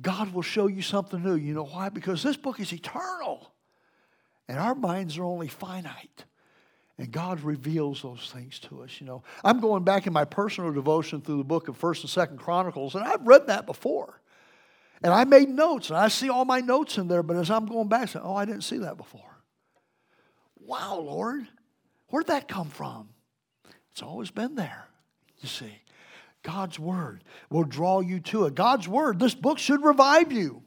God 0.00 0.32
will 0.32 0.42
show 0.42 0.66
you 0.66 0.82
something 0.82 1.22
new. 1.22 1.34
You 1.34 1.52
know 1.52 1.64
why? 1.64 1.88
Because 1.90 2.22
this 2.22 2.36
book 2.36 2.58
is 2.58 2.72
eternal, 2.72 3.52
and 4.48 4.58
our 4.58 4.74
minds 4.74 5.18
are 5.18 5.24
only 5.24 5.48
finite. 5.48 6.24
And 7.00 7.10
God 7.10 7.40
reveals 7.40 8.02
those 8.02 8.30
things 8.30 8.58
to 8.58 8.82
us, 8.82 9.00
you 9.00 9.06
know. 9.06 9.22
I'm 9.42 9.58
going 9.58 9.84
back 9.84 10.06
in 10.06 10.12
my 10.12 10.26
personal 10.26 10.70
devotion 10.70 11.22
through 11.22 11.38
the 11.38 11.44
book 11.44 11.68
of 11.68 11.80
1st 11.80 12.28
and 12.30 12.38
2nd 12.38 12.38
Chronicles, 12.38 12.94
and 12.94 13.02
I've 13.02 13.26
read 13.26 13.46
that 13.46 13.64
before. 13.64 14.20
And 15.02 15.10
I 15.10 15.24
made 15.24 15.48
notes, 15.48 15.88
and 15.88 15.96
I 15.96 16.08
see 16.08 16.28
all 16.28 16.44
my 16.44 16.60
notes 16.60 16.98
in 16.98 17.08
there, 17.08 17.22
but 17.22 17.38
as 17.38 17.50
I'm 17.50 17.64
going 17.64 17.88
back, 17.88 18.02
I 18.02 18.04
say, 18.04 18.20
oh, 18.22 18.36
I 18.36 18.44
didn't 18.44 18.64
see 18.64 18.76
that 18.80 18.98
before. 18.98 19.34
Wow, 20.56 20.98
Lord, 20.98 21.48
where'd 22.08 22.26
that 22.26 22.48
come 22.48 22.68
from? 22.68 23.08
It's 23.92 24.02
always 24.02 24.30
been 24.30 24.54
there, 24.54 24.86
you 25.38 25.48
see. 25.48 25.72
God's 26.42 26.78
word 26.78 27.24
will 27.48 27.64
draw 27.64 28.00
you 28.00 28.20
to 28.20 28.44
it. 28.44 28.54
God's 28.54 28.86
word, 28.86 29.18
this 29.18 29.34
book 29.34 29.58
should 29.58 29.82
revive 29.82 30.32
you, 30.32 30.62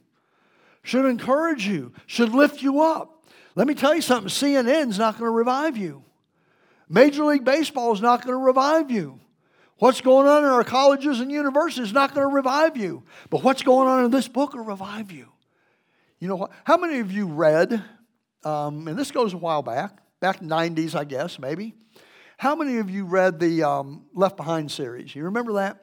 should 0.82 1.04
encourage 1.04 1.64
you, 1.64 1.92
should 2.06 2.34
lift 2.34 2.60
you 2.60 2.82
up. 2.82 3.24
Let 3.54 3.68
me 3.68 3.74
tell 3.74 3.94
you 3.94 4.02
something 4.02 4.28
CNN's 4.28 4.98
not 4.98 5.16
going 5.16 5.30
to 5.30 5.30
revive 5.30 5.76
you. 5.76 6.02
Major 6.88 7.24
League 7.24 7.44
Baseball 7.44 7.92
is 7.92 8.00
not 8.00 8.24
going 8.24 8.34
to 8.34 8.44
revive 8.44 8.90
you. 8.90 9.20
What's 9.78 10.00
going 10.00 10.28
on 10.28 10.44
in 10.44 10.50
our 10.50 10.64
colleges 10.64 11.20
and 11.20 11.30
universities 11.30 11.88
is 11.88 11.92
not 11.92 12.14
going 12.14 12.28
to 12.28 12.34
revive 12.34 12.76
you. 12.76 13.02
But 13.30 13.42
what's 13.42 13.62
going 13.62 13.88
on 13.88 14.04
in 14.04 14.10
this 14.10 14.28
book 14.28 14.54
will 14.54 14.64
revive 14.64 15.10
you. 15.10 15.28
You 16.20 16.28
know 16.28 16.36
what? 16.36 16.52
How 16.64 16.76
many 16.76 17.00
of 17.00 17.10
you 17.10 17.26
read, 17.26 17.82
um, 18.44 18.88
and 18.88 18.96
this 18.96 19.10
goes 19.10 19.34
a 19.34 19.36
while 19.36 19.62
back, 19.62 19.98
back 20.20 20.40
90s, 20.40 20.94
I 20.94 21.04
guess, 21.04 21.38
maybe. 21.38 21.74
How 22.36 22.54
many 22.54 22.78
of 22.78 22.88
you 22.88 23.04
read 23.04 23.40
the 23.40 23.62
um, 23.62 24.06
Left 24.14 24.36
Behind 24.36 24.70
series? 24.70 25.14
You 25.14 25.24
remember 25.24 25.54
that? 25.54 25.80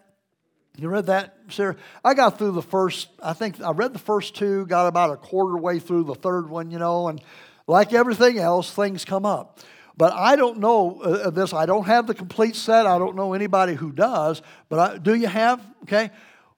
You 0.78 0.88
read 0.88 1.08
that, 1.08 1.38
Sarah? 1.50 1.76
I 2.04 2.14
got 2.14 2.38
through 2.38 2.52
the 2.52 2.62
first, 2.62 3.10
I 3.22 3.34
think 3.34 3.62
I 3.62 3.72
read 3.72 3.94
the 3.94 4.00
first 4.00 4.36
two, 4.36 4.66
got 4.68 4.88
about 4.88 5.12
a 5.12 5.18
quarter 5.18 5.58
way 5.58 5.80
through 5.80 6.06
the 6.06 6.16
third 6.16 6.50
one, 6.50 6.72
you 6.72 6.80
know, 6.80 7.10
and 7.10 7.22
like 7.68 7.94
everything 7.94 8.40
else, 8.40 8.74
things 8.74 9.04
come 9.04 9.26
up. 9.26 9.60
But 10.02 10.14
I 10.14 10.36
don't 10.36 10.58
know 10.58 11.00
uh, 11.02 11.30
this. 11.30 11.54
I 11.54 11.68
don't 11.68 11.86
have 11.86 12.08
the 12.08 12.16
complete 12.16 12.56
set. 12.56 12.88
I 12.88 12.98
don't 12.98 13.16
know 13.16 13.34
anybody 13.34 13.76
who 13.76 13.92
does. 13.92 14.42
But 14.68 14.80
I, 14.80 14.98
do 14.98 15.14
you 15.14 15.28
have? 15.28 15.64
Okay. 15.84 16.10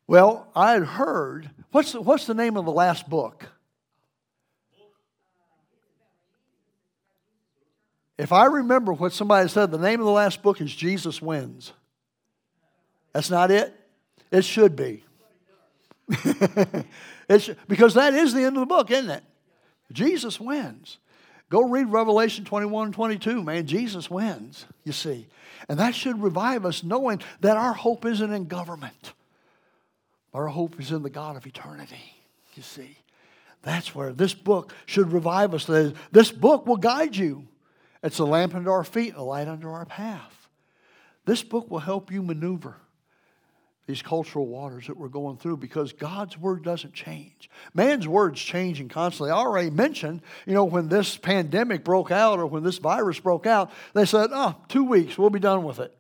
Well, 0.07 0.47
I 0.55 0.71
had 0.71 0.83
heard. 0.83 1.49
What's 1.71 1.91
the, 1.91 1.99
what's 1.99 2.25
the 2.25 2.33
name 2.33 2.55
of 2.55 2.63
the 2.63 2.71
last 2.71 3.09
book? 3.09 3.45
If 8.17 8.31
I 8.31 8.45
remember 8.45 8.93
what 8.93 9.11
somebody 9.11 9.49
said, 9.49 9.71
the 9.71 9.77
name 9.77 9.99
of 9.99 10.05
the 10.05 10.13
last 10.13 10.41
book 10.41 10.61
is 10.61 10.73
Jesus 10.73 11.21
Wins. 11.21 11.73
That's 13.11 13.29
not 13.29 13.51
it? 13.51 13.77
It 14.31 14.45
should 14.45 14.77
be. 14.77 15.03
it 17.27 17.57
because 17.67 17.95
that 17.95 18.13
is 18.13 18.33
the 18.33 18.45
end 18.45 18.55
of 18.55 18.61
the 18.61 18.67
book, 18.67 18.89
isn't 18.89 19.11
it? 19.11 19.23
Jesus 19.91 20.39
wins. 20.39 20.97
Go 21.49 21.69
read 21.69 21.91
Revelation 21.91 22.45
21 22.45 22.85
and 22.85 22.93
22, 22.93 23.43
man. 23.43 23.67
Jesus 23.67 24.09
wins, 24.09 24.65
you 24.83 24.91
see. 24.91 25.27
And 25.69 25.79
that 25.79 25.93
should 25.93 26.21
revive 26.21 26.65
us 26.65 26.83
knowing 26.83 27.21
that 27.41 27.57
our 27.57 27.73
hope 27.73 28.05
isn't 28.05 28.33
in 28.33 28.45
government, 28.45 29.13
our 30.33 30.47
hope 30.47 30.79
is 30.79 30.91
in 30.91 31.03
the 31.03 31.09
God 31.09 31.35
of 31.37 31.45
eternity, 31.45 32.15
you 32.55 32.63
see. 32.63 32.97
That's 33.61 33.93
where 33.95 34.11
this 34.11 34.33
book 34.33 34.73
should 34.85 35.13
revive 35.13 35.53
us. 35.53 35.65
This 36.11 36.31
book 36.31 36.65
will 36.67 36.77
guide 36.77 37.15
you. 37.15 37.47
It's 38.01 38.19
a 38.19 38.25
lamp 38.25 38.55
under 38.55 38.71
our 38.71 38.83
feet 38.83 39.11
and 39.11 39.19
a 39.19 39.23
light 39.23 39.47
under 39.47 39.69
our 39.69 39.85
path. 39.85 40.49
This 41.25 41.43
book 41.43 41.71
will 41.71 41.79
help 41.79 42.11
you 42.11 42.21
maneuver 42.21 42.75
these 43.85 44.01
cultural 44.01 44.47
waters 44.47 44.87
that 44.87 44.95
we're 44.95 45.09
going 45.09 45.37
through 45.37 45.57
because 45.57 45.91
God's 45.91 46.37
word 46.37 46.63
doesn't 46.63 46.93
change. 46.93 47.49
Man's 47.73 48.07
word's 48.07 48.41
changing 48.41 48.87
constantly. 48.87 49.31
I 49.31 49.35
already 49.35 49.69
mentioned, 49.69 50.21
you 50.45 50.53
know, 50.53 50.63
when 50.63 50.87
this 50.87 51.17
pandemic 51.17 51.83
broke 51.83 52.09
out 52.09 52.39
or 52.39 52.45
when 52.45 52.63
this 52.63 52.77
virus 52.77 53.19
broke 53.19 53.45
out, 53.45 53.71
they 53.93 54.05
said, 54.05 54.29
oh, 54.31 54.55
two 54.69 54.85
weeks, 54.85 55.17
we'll 55.17 55.29
be 55.29 55.39
done 55.39 55.63
with 55.63 55.79
it. 55.79 55.95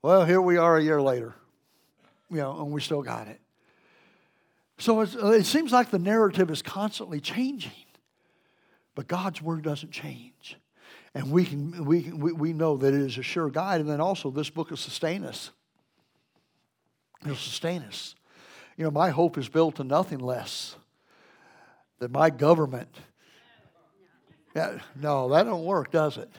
Well, 0.00 0.24
here 0.24 0.40
we 0.40 0.56
are 0.56 0.76
a 0.76 0.82
year 0.82 1.02
later, 1.02 1.34
you 2.30 2.36
know, 2.36 2.60
and 2.60 2.70
we 2.70 2.80
still 2.80 3.02
got 3.02 3.26
it. 3.26 3.40
So 4.78 5.00
uh, 5.00 5.30
it 5.30 5.44
seems 5.44 5.72
like 5.72 5.90
the 5.90 5.98
narrative 5.98 6.50
is 6.50 6.62
constantly 6.62 7.20
changing, 7.20 7.72
but 8.94 9.08
God's 9.08 9.42
word 9.42 9.62
doesn't 9.62 9.90
change. 9.90 10.56
And 11.14 11.30
we, 11.30 11.44
can, 11.44 11.84
we, 11.84 12.02
can, 12.02 12.18
we, 12.18 12.32
we 12.32 12.52
know 12.52 12.76
that 12.78 12.94
it 12.94 13.00
is 13.00 13.18
a 13.18 13.22
sure 13.22 13.50
guide. 13.50 13.80
And 13.80 13.90
then 13.90 14.00
also, 14.00 14.30
this 14.30 14.50
book 14.50 14.70
will 14.70 14.76
sustain 14.76 15.24
us. 15.24 15.50
It'll 17.24 17.36
sustain 17.36 17.82
us. 17.82 18.14
You 18.76 18.84
know, 18.84 18.90
my 18.90 19.10
hope 19.10 19.38
is 19.38 19.48
built 19.48 19.76
to 19.76 19.84
nothing 19.84 20.18
less 20.18 20.76
than 21.98 22.12
my 22.12 22.30
government. 22.30 22.94
Yeah, 24.56 24.78
no, 25.00 25.28
that 25.30 25.44
don't 25.44 25.64
work, 25.64 25.90
does 25.90 26.16
it? 26.16 26.30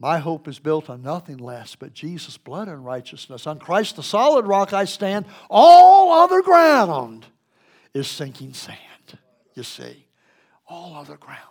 My 0.00 0.18
hope 0.18 0.46
is 0.46 0.58
built 0.58 0.88
on 0.88 1.02
nothing 1.02 1.38
less 1.38 1.74
but 1.74 1.92
Jesus' 1.92 2.38
blood 2.38 2.68
and 2.68 2.84
righteousness. 2.84 3.46
On 3.46 3.58
Christ, 3.58 3.96
the 3.96 4.02
solid 4.02 4.46
rock 4.46 4.72
I 4.72 4.84
stand. 4.84 5.26
All 5.50 6.12
other 6.24 6.40
ground 6.40 7.26
is 7.94 8.06
sinking 8.06 8.54
sand, 8.54 9.18
you 9.54 9.64
see. 9.64 10.06
All 10.68 10.94
other 10.94 11.16
ground 11.16 11.42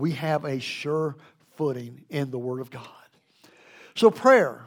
we 0.00 0.12
have 0.12 0.44
a 0.44 0.58
sure 0.58 1.16
footing 1.56 2.04
in 2.08 2.30
the 2.30 2.38
Word 2.38 2.60
of 2.60 2.70
God. 2.70 2.88
So, 3.94 4.10
prayer, 4.10 4.62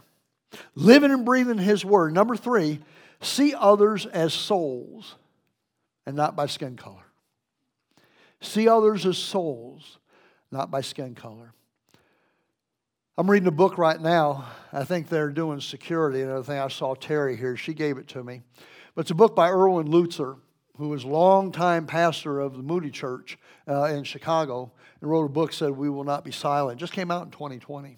living 0.75 1.11
and 1.11 1.25
breathing 1.25 1.57
His 1.57 1.83
Word. 1.83 2.13
Number 2.13 2.35
three, 2.35 2.79
see 3.21 3.53
others 3.53 4.05
as 4.05 4.33
souls 4.33 5.15
and 6.05 6.15
not 6.15 6.35
by 6.35 6.45
skin 6.45 6.75
color. 6.75 7.05
See 8.41 8.67
others 8.67 9.05
as 9.05 9.17
souls, 9.17 9.99
not 10.51 10.69
by 10.69 10.81
skin 10.81 11.15
color. 11.15 11.53
I'm 13.17 13.29
reading 13.29 13.47
a 13.47 13.51
book 13.51 13.77
right 13.77 13.99
now. 13.99 14.45
I 14.71 14.83
think 14.83 15.07
they're 15.07 15.29
doing 15.29 15.61
security 15.61 16.21
and 16.21 16.31
everything. 16.31 16.57
I 16.57 16.67
saw 16.67 16.95
Terry 16.95 17.37
here. 17.37 17.55
She 17.55 17.73
gave 17.73 17.97
it 17.97 18.07
to 18.09 18.23
me. 18.23 18.41
But 18.95 19.01
it's 19.01 19.11
a 19.11 19.15
book 19.15 19.35
by 19.35 19.49
Erwin 19.49 19.87
Lutzer, 19.87 20.37
who 20.77 20.89
was 20.89 21.05
longtime 21.05 21.85
pastor 21.85 22.39
of 22.39 22.57
the 22.57 22.63
Moody 22.63 22.89
Church 22.89 23.37
uh, 23.67 23.85
in 23.85 24.03
Chicago 24.03 24.71
and 25.03 25.09
wrote 25.09 25.25
a 25.25 25.29
book 25.29 25.53
said 25.53 25.71
we 25.71 25.89
will 25.89 26.03
not 26.03 26.23
be 26.23 26.31
silent 26.31 26.79
just 26.79 26.93
came 26.93 27.11
out 27.11 27.25
in 27.25 27.31
2020 27.31 27.97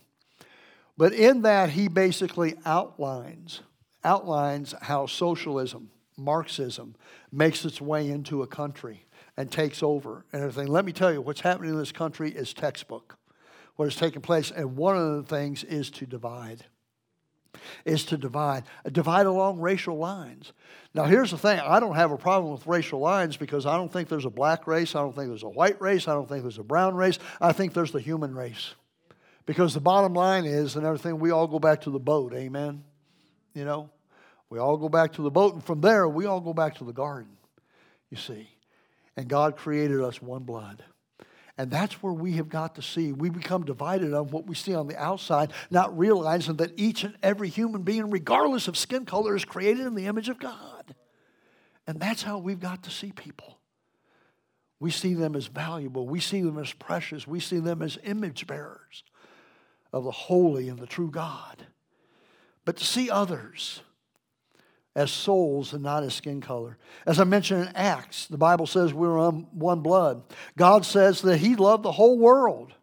but 0.97 1.13
in 1.13 1.41
that 1.43 1.71
he 1.71 1.87
basically 1.87 2.55
outlines 2.65 3.61
outlines 4.03 4.75
how 4.81 5.07
socialism 5.07 5.89
marxism 6.17 6.95
makes 7.31 7.65
its 7.65 7.81
way 7.81 8.09
into 8.09 8.43
a 8.43 8.47
country 8.47 9.05
and 9.37 9.51
takes 9.51 9.83
over 9.83 10.25
and 10.31 10.41
everything. 10.41 10.67
Let 10.67 10.85
me 10.85 10.93
tell 10.93 11.11
you 11.11 11.21
what's 11.21 11.41
happening 11.41 11.71
in 11.71 11.77
this 11.77 11.91
country 11.91 12.31
is 12.31 12.53
textbook. 12.53 13.17
What 13.75 13.87
is 13.87 13.95
taking 13.95 14.21
place 14.21 14.51
and 14.51 14.77
one 14.77 14.97
of 14.97 15.15
the 15.15 15.23
things 15.23 15.63
is 15.63 15.89
to 15.91 16.05
divide. 16.05 16.65
Is 17.85 18.05
to 18.05 18.17
divide, 18.17 18.63
divide 18.91 19.25
along 19.25 19.59
racial 19.59 19.97
lines. 19.97 20.51
Now, 20.93 21.05
here's 21.05 21.31
the 21.31 21.37
thing. 21.37 21.59
I 21.59 21.79
don't 21.79 21.95
have 21.95 22.11
a 22.11 22.17
problem 22.17 22.51
with 22.53 22.67
racial 22.67 22.99
lines 22.99 23.37
because 23.37 23.65
I 23.65 23.77
don't 23.77 23.91
think 23.91 24.09
there's 24.09 24.25
a 24.25 24.29
black 24.29 24.67
race, 24.67 24.93
I 24.93 24.99
don't 24.99 25.15
think 25.15 25.29
there's 25.29 25.43
a 25.43 25.49
white 25.49 25.81
race, 25.81 26.07
I 26.07 26.13
don't 26.13 26.27
think 26.27 26.43
there's 26.43 26.57
a 26.57 26.63
brown 26.63 26.95
race. 26.95 27.17
I 27.39 27.53
think 27.53 27.73
there's 27.73 27.91
the 27.91 28.01
human 28.01 28.35
race. 28.35 28.75
Because 29.45 29.73
the 29.73 29.79
bottom 29.79 30.13
line 30.13 30.45
is, 30.45 30.75
and 30.75 30.85
everything, 30.85 31.19
we 31.19 31.31
all 31.31 31.47
go 31.47 31.59
back 31.59 31.81
to 31.81 31.91
the 31.91 31.99
boat, 31.99 32.33
amen? 32.33 32.83
You 33.53 33.65
know? 33.65 33.89
We 34.49 34.59
all 34.59 34.77
go 34.77 34.89
back 34.89 35.13
to 35.13 35.21
the 35.21 35.31
boat, 35.31 35.53
and 35.53 35.63
from 35.63 35.81
there, 35.81 36.07
we 36.07 36.25
all 36.25 36.41
go 36.41 36.53
back 36.53 36.75
to 36.75 36.83
the 36.83 36.93
garden, 36.93 37.37
you 38.09 38.17
see. 38.17 38.49
And 39.17 39.27
God 39.27 39.55
created 39.55 40.01
us 40.01 40.21
one 40.21 40.43
blood. 40.43 40.83
And 41.57 41.71
that's 41.71 42.03
where 42.03 42.11
we 42.11 42.33
have 42.33 42.49
got 42.49 42.75
to 42.75 42.81
see. 42.81 43.13
We 43.13 43.29
become 43.29 43.63
divided 43.63 44.13
on 44.13 44.27
what 44.27 44.45
we 44.45 44.55
see 44.55 44.75
on 44.75 44.87
the 44.87 44.97
outside, 45.01 45.53
not 45.71 45.97
realizing 45.97 46.57
that 46.57 46.73
each 46.75 47.03
and 47.03 47.15
every 47.23 47.47
human 47.47 47.83
being, 47.83 48.09
regardless 48.09 48.67
of 48.67 48.77
skin 48.77 49.05
color, 49.05 49.35
is 49.35 49.45
created 49.45 49.85
in 49.85 49.95
the 49.95 50.07
image 50.07 50.27
of 50.27 50.37
God. 50.37 50.95
And 51.87 51.99
that's 51.99 52.23
how 52.23 52.39
we've 52.39 52.59
got 52.59 52.83
to 52.83 52.91
see 52.91 53.11
people. 53.11 53.59
We 54.81 54.91
see 54.91 55.13
them 55.13 55.35
as 55.35 55.47
valuable. 55.47 56.05
We 56.07 56.19
see 56.19 56.41
them 56.41 56.57
as 56.57 56.73
precious. 56.73 57.25
We 57.25 57.39
see 57.39 57.59
them 57.59 57.81
as 57.81 57.97
image 58.03 58.47
bearers 58.47 59.03
of 59.95 60.03
the 60.03 60.11
holy 60.11 60.67
and 60.67 60.77
the 60.77 60.85
true 60.85 61.09
God. 61.09 61.65
But 62.65 62.75
to 62.77 62.83
see 62.83 63.09
others 63.09 63.81
as 64.93 65.09
souls 65.09 65.71
and 65.71 65.83
not 65.83 66.03
as 66.03 66.13
skin 66.13 66.41
color. 66.41 66.77
As 67.05 67.17
I 67.19 67.23
mentioned 67.23 67.61
in 67.61 67.75
Acts, 67.75 68.27
the 68.27 68.37
Bible 68.37 68.67
says 68.67 68.93
we're 68.93 69.17
on 69.17 69.47
one 69.51 69.79
blood. 69.79 70.21
God 70.57 70.85
says 70.85 71.21
that 71.21 71.37
He 71.37 71.55
loved 71.55 71.83
the 71.83 71.93
whole 71.93 72.19
world. 72.19 72.73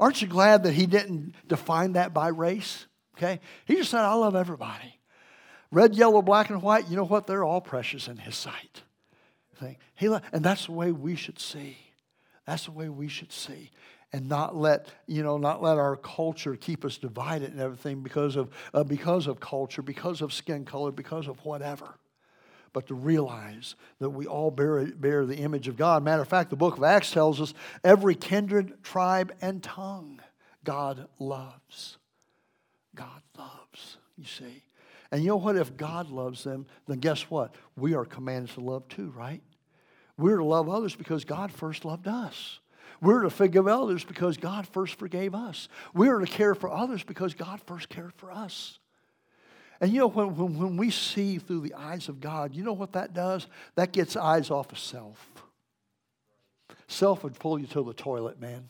Aren't 0.00 0.20
you 0.20 0.28
glad 0.28 0.64
that 0.64 0.72
He 0.72 0.86
didn't 0.86 1.34
define 1.46 1.92
that 1.92 2.12
by 2.12 2.28
race? 2.28 2.86
Okay? 3.16 3.40
He 3.64 3.76
just 3.76 3.92
said, 3.92 4.00
I 4.00 4.14
love 4.14 4.34
everybody. 4.34 4.98
Red, 5.70 5.94
yellow, 5.94 6.20
black, 6.20 6.50
and 6.50 6.62
white, 6.62 6.88
you 6.88 6.96
know 6.96 7.04
what? 7.04 7.28
They're 7.28 7.44
all 7.44 7.60
precious 7.60 8.08
in 8.08 8.16
His 8.16 8.36
sight. 8.36 8.82
He, 9.94 10.06
and 10.32 10.44
that's 10.44 10.66
the 10.66 10.72
way 10.72 10.92
we 10.92 11.14
should 11.14 11.38
see. 11.38 11.78
That's 12.44 12.66
the 12.66 12.72
way 12.72 12.88
we 12.88 13.08
should 13.08 13.32
see 13.32 13.70
and 14.16 14.30
not 14.30 14.56
let 14.56 14.88
you 15.06 15.22
know 15.22 15.36
not 15.36 15.62
let 15.62 15.76
our 15.76 15.94
culture 15.94 16.56
keep 16.56 16.86
us 16.86 16.96
divided 16.96 17.52
and 17.52 17.60
everything 17.60 18.00
because 18.00 18.34
of 18.34 18.48
uh, 18.72 18.82
because 18.82 19.26
of 19.26 19.40
culture 19.40 19.82
because 19.82 20.22
of 20.22 20.32
skin 20.32 20.64
color 20.64 20.90
because 20.90 21.28
of 21.28 21.44
whatever. 21.44 21.98
But 22.72 22.86
to 22.86 22.94
realize 22.94 23.74
that 23.98 24.08
we 24.08 24.26
all 24.26 24.50
bear, 24.50 24.86
bear 24.86 25.26
the 25.26 25.36
image 25.36 25.68
of 25.68 25.76
god. 25.76 26.02
Matter 26.02 26.22
of 26.22 26.28
fact 26.28 26.48
the 26.48 26.56
book 26.56 26.78
of 26.78 26.82
acts 26.82 27.10
tells 27.10 27.42
us 27.42 27.52
every 27.84 28.14
kindred 28.14 28.82
tribe 28.82 29.34
and 29.42 29.62
tongue 29.62 30.22
god 30.64 31.08
loves. 31.18 31.98
God 32.94 33.20
loves 33.36 33.98
you 34.16 34.24
see. 34.24 34.62
And 35.12 35.22
you 35.22 35.28
know 35.28 35.36
what? 35.36 35.56
If 35.56 35.76
god 35.76 36.08
loves 36.08 36.42
them 36.42 36.64
then 36.86 37.00
guess 37.00 37.24
what? 37.24 37.54
We 37.76 37.94
are 37.94 38.06
commanded 38.06 38.54
to 38.54 38.62
love 38.62 38.88
too 38.88 39.12
right? 39.14 39.42
We're 40.16 40.38
to 40.38 40.44
love 40.44 40.70
others 40.70 40.96
because 40.96 41.26
god 41.26 41.52
first 41.52 41.84
loved 41.84 42.08
us 42.08 42.60
we're 43.00 43.22
to 43.22 43.30
forgive 43.30 43.66
others 43.66 44.04
because 44.04 44.36
God 44.36 44.66
first 44.66 44.98
forgave 44.98 45.34
us. 45.34 45.68
We're 45.94 46.18
to 46.18 46.26
care 46.26 46.54
for 46.54 46.70
others 46.70 47.02
because 47.02 47.34
God 47.34 47.60
first 47.66 47.88
cared 47.88 48.12
for 48.14 48.30
us. 48.30 48.78
And 49.80 49.92
you 49.92 50.00
know, 50.00 50.08
when, 50.08 50.36
when, 50.36 50.58
when 50.58 50.76
we 50.76 50.90
see 50.90 51.38
through 51.38 51.60
the 51.60 51.74
eyes 51.74 52.08
of 52.08 52.20
God, 52.20 52.54
you 52.54 52.62
know 52.62 52.72
what 52.72 52.92
that 52.92 53.12
does? 53.12 53.46
That 53.74 53.92
gets 53.92 54.16
eyes 54.16 54.50
off 54.50 54.72
of 54.72 54.78
self. 54.78 55.30
Self 56.88 57.24
would 57.24 57.38
pull 57.38 57.58
you 57.58 57.66
to 57.68 57.82
the 57.82 57.92
toilet, 57.92 58.40
man. 58.40 58.68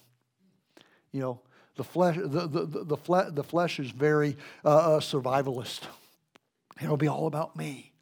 You 1.13 1.21
know, 1.21 1.41
the 1.77 1.85
flesh, 1.85 2.17
the, 2.17 2.27
the, 2.27 2.67
the, 2.67 2.85
the, 2.85 2.97
fle- 2.97 3.31
the 3.31 3.45
flesh 3.45 3.79
is 3.79 3.91
very 3.91 4.37
uh, 4.65 4.97
uh, 4.97 5.01
survivalist. 5.01 5.83
It'll 6.83 6.97
be 6.97 7.09
all 7.09 7.27
about 7.27 7.57
me. 7.57 7.93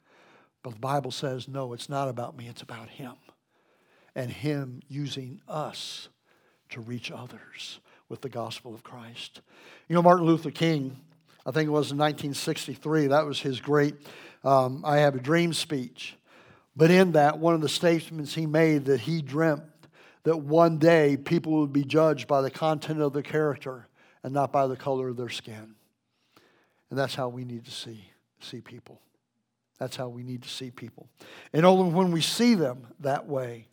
But 0.63 0.75
the 0.75 0.81
Bible 0.81 1.11
says, 1.11 1.47
no, 1.47 1.75
it's 1.75 1.89
not 1.89 2.09
about 2.09 2.37
me, 2.37 2.49
it's 2.49 2.63
about 2.63 2.89
Him. 2.89 3.15
And 4.15 4.31
Him 4.31 4.81
using 4.89 5.41
us 5.47 6.09
to 6.75 6.81
reach 6.81 7.11
others 7.11 7.81
with 8.09 8.21
the 8.21 8.29
gospel 8.29 8.75
of 8.75 8.83
Christ. 8.83 9.41
You 9.89 9.95
know, 9.95 10.03
Martin 10.03 10.27
Luther 10.27 10.51
King, 10.51 10.97
I 11.47 11.51
think 11.51 11.67
it 11.67 11.71
was 11.71 11.91
in 11.91 11.99
1963, 11.99 13.09
that 13.09 13.25
was 13.25 13.41
his 13.41 13.61
great 13.61 13.95
um, 14.45 14.83
I 14.85 14.99
Have 14.99 15.15
a 15.15 15.21
Dream 15.21 15.53
speech. 15.53 16.17
But 16.77 16.91
in 16.91 17.13
that, 17.13 17.39
one 17.39 17.55
of 17.55 17.61
the 17.61 17.69
statements 17.69 18.35
he 18.35 18.47
made 18.47 18.87
that 18.87 19.01
he 19.01 19.23
dreamt 19.23 19.63
that 20.25 20.39
one 20.39 20.79
day 20.79 21.17
people 21.17 21.61
would 21.61 21.73
be 21.73 21.85
judged 21.85 22.27
by 22.27 22.43
the 22.43 22.51
content 22.51 23.01
of 23.01 23.13
their 23.13 23.23
character 23.23 23.87
and 24.23 24.33
not 24.33 24.53
by 24.53 24.67
the 24.67 24.77
color 24.77 25.09
of 25.09 25.17
their 25.17 25.29
skin. 25.29 25.75
And 26.91 26.99
that's 26.99 27.15
how 27.15 27.29
we 27.29 27.45
need 27.45 27.65
to 27.67 27.71
see, 27.71 28.05
see 28.41 28.61
people. 28.61 29.01
That's 29.79 29.97
how 29.97 30.09
we 30.09 30.23
need 30.23 30.43
to 30.43 30.49
see 30.49 30.71
people. 30.71 31.09
And 31.53 31.65
only 31.65 31.93
when 31.93 32.11
we 32.11 32.21
see 32.21 32.55
them 32.55 32.87
that 33.01 33.29
way, 33.29 33.69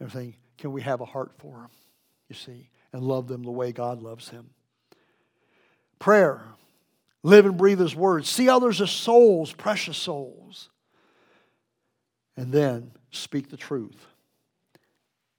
everything, 0.00 0.34
can 0.58 0.72
we 0.72 0.82
have 0.82 1.00
a 1.00 1.04
heart 1.04 1.32
for 1.38 1.52
them 1.52 1.70
you 2.28 2.34
see, 2.34 2.68
and 2.92 3.02
love 3.02 3.28
them 3.28 3.42
the 3.42 3.50
way 3.50 3.72
God 3.72 4.02
loves 4.02 4.30
them. 4.30 4.50
Prayer. 5.98 6.42
Live 7.22 7.46
and 7.46 7.56
breathe 7.56 7.80
His 7.80 7.96
Word. 7.96 8.24
See 8.24 8.48
others 8.48 8.80
as 8.80 8.90
souls, 8.90 9.52
precious 9.52 9.96
souls. 9.96 10.68
And 12.36 12.52
then 12.52 12.92
speak 13.10 13.50
the 13.50 13.56
truth, 13.56 14.06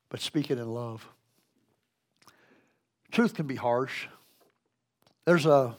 but 0.09 0.19
speak 0.19 0.49
it 0.49 0.57
in 0.57 0.67
love. 0.67 1.07
Truth 3.11 3.35
can 3.35 3.47
be 3.47 3.55
harsh. 3.55 4.07
There's 5.25 5.45
a 5.45 5.77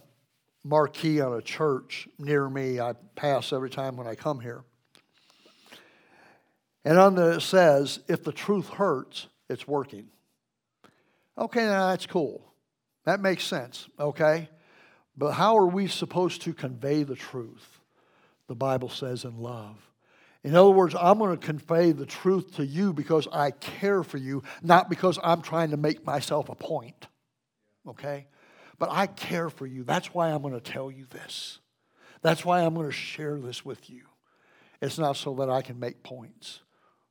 marquee 0.65 1.21
on 1.21 1.33
a 1.35 1.43
church 1.43 2.09
near 2.19 2.49
me 2.49 2.81
I 2.81 2.95
pass 3.17 3.53
every 3.53 3.71
time 3.71 3.97
when 3.97 4.07
I 4.07 4.15
come 4.15 4.41
here. 4.41 4.63
And 6.85 6.99
on 6.99 7.17
there 7.17 7.33
it 7.33 7.43
says, 7.43 8.01
if 8.09 8.23
the 8.23 8.33
truth 8.33 8.69
hurts, 8.69 9.27
it's 9.49 9.67
working. 9.67 10.09
Okay, 11.39 11.65
now 11.65 11.89
that's 11.89 12.07
cool. 12.07 12.45
That 13.05 13.21
makes 13.21 13.45
sense, 13.45 13.89
okay? 13.99 14.49
But 15.17 15.33
how 15.33 15.57
are 15.59 15.67
we 15.67 15.87
supposed 15.87 16.43
to 16.43 16.53
convey 16.53 17.05
the 17.05 17.15
truth? 17.15 17.81
The 18.49 18.55
Bible 18.55 18.89
says 18.89 19.25
in 19.25 19.39
love. 19.39 19.77
In 20.45 20.55
other 20.55 20.71
words, 20.71 20.95
I'm 20.99 21.19
going 21.19 21.37
to 21.37 21.47
convey 21.47 21.93
the 21.93 22.07
truth 22.07 22.57
to 22.57 22.67
you 22.67 22.93
because 22.93 23.29
I 23.33 23.51
care 23.53 24.03
for 24.03 24.19
you, 24.19 24.43
not 24.63 24.89
because 24.89 25.19
I'm 25.23 25.43
trying 25.43 25.71
to 25.71 25.77
make 25.77 26.05
myself 26.05 26.49
a 26.49 26.55
point. 26.55 27.07
Okay? 27.87 28.27
But 28.79 28.91
I 28.91 29.07
care 29.07 29.51
for 29.51 29.67
you. 29.67 29.85
That's 29.85 30.15
why 30.15 30.31
I'm 30.31 30.43
going 30.43 30.55
to 30.55 30.61
tell 30.61 30.91
you 30.91 31.07
this. 31.11 31.59
That's 32.23 32.45
why 32.45 32.61
I'm 32.61 32.75
going 32.75 32.87
to 32.87 32.93
share 32.93 33.39
this 33.39 33.65
with 33.65 33.91
you. 33.91 34.03
It's 34.81 34.99
not 34.99 35.17
so 35.17 35.35
that 35.37 35.51
I 35.51 35.63
can 35.63 35.79
make 35.79 36.03
points 36.03 36.61